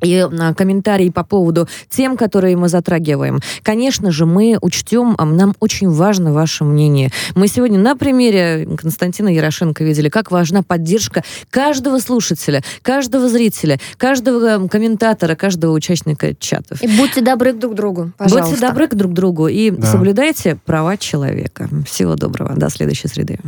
и 0.03 0.19
а, 0.19 0.53
комментарии 0.53 1.09
по 1.09 1.23
поводу 1.23 1.67
тем, 1.89 2.17
которые 2.17 2.57
мы 2.57 2.69
затрагиваем. 2.69 3.39
Конечно 3.63 4.11
же, 4.11 4.25
мы 4.25 4.57
учтем, 4.61 5.15
а, 5.17 5.25
нам 5.25 5.55
очень 5.59 5.89
важно 5.89 6.33
ваше 6.33 6.63
мнение. 6.63 7.11
Мы 7.33 7.47
сегодня 7.47 7.79
на 7.79 7.95
примере 7.95 8.67
Константина 8.77 9.29
Ярошенко 9.29 9.83
видели, 9.83 10.09
как 10.09 10.31
важна 10.31 10.63
поддержка 10.63 11.23
каждого 11.49 11.99
слушателя, 11.99 12.63
каждого 12.81 13.29
зрителя, 13.29 13.79
каждого 13.97 14.67
комментатора, 14.67 15.35
каждого 15.35 15.73
участника 15.73 16.35
чатов. 16.35 16.81
И 16.81 16.87
будьте 16.87 17.21
добры 17.21 17.53
друг 17.53 17.73
к 17.73 17.75
другу, 17.75 18.11
пожалуйста. 18.17 18.51
Будьте 18.51 18.67
добры 18.67 18.87
к 18.87 18.95
друг 18.95 19.13
другу 19.13 19.47
и 19.47 19.71
да. 19.71 19.87
соблюдайте 19.87 20.57
права 20.65 20.97
человека. 20.97 21.69
Всего 21.87 22.15
доброго. 22.15 22.55
До 22.55 22.69
следующей 22.69 23.07
среды. 23.07 23.39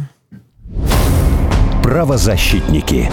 Правозащитники. 1.83 3.09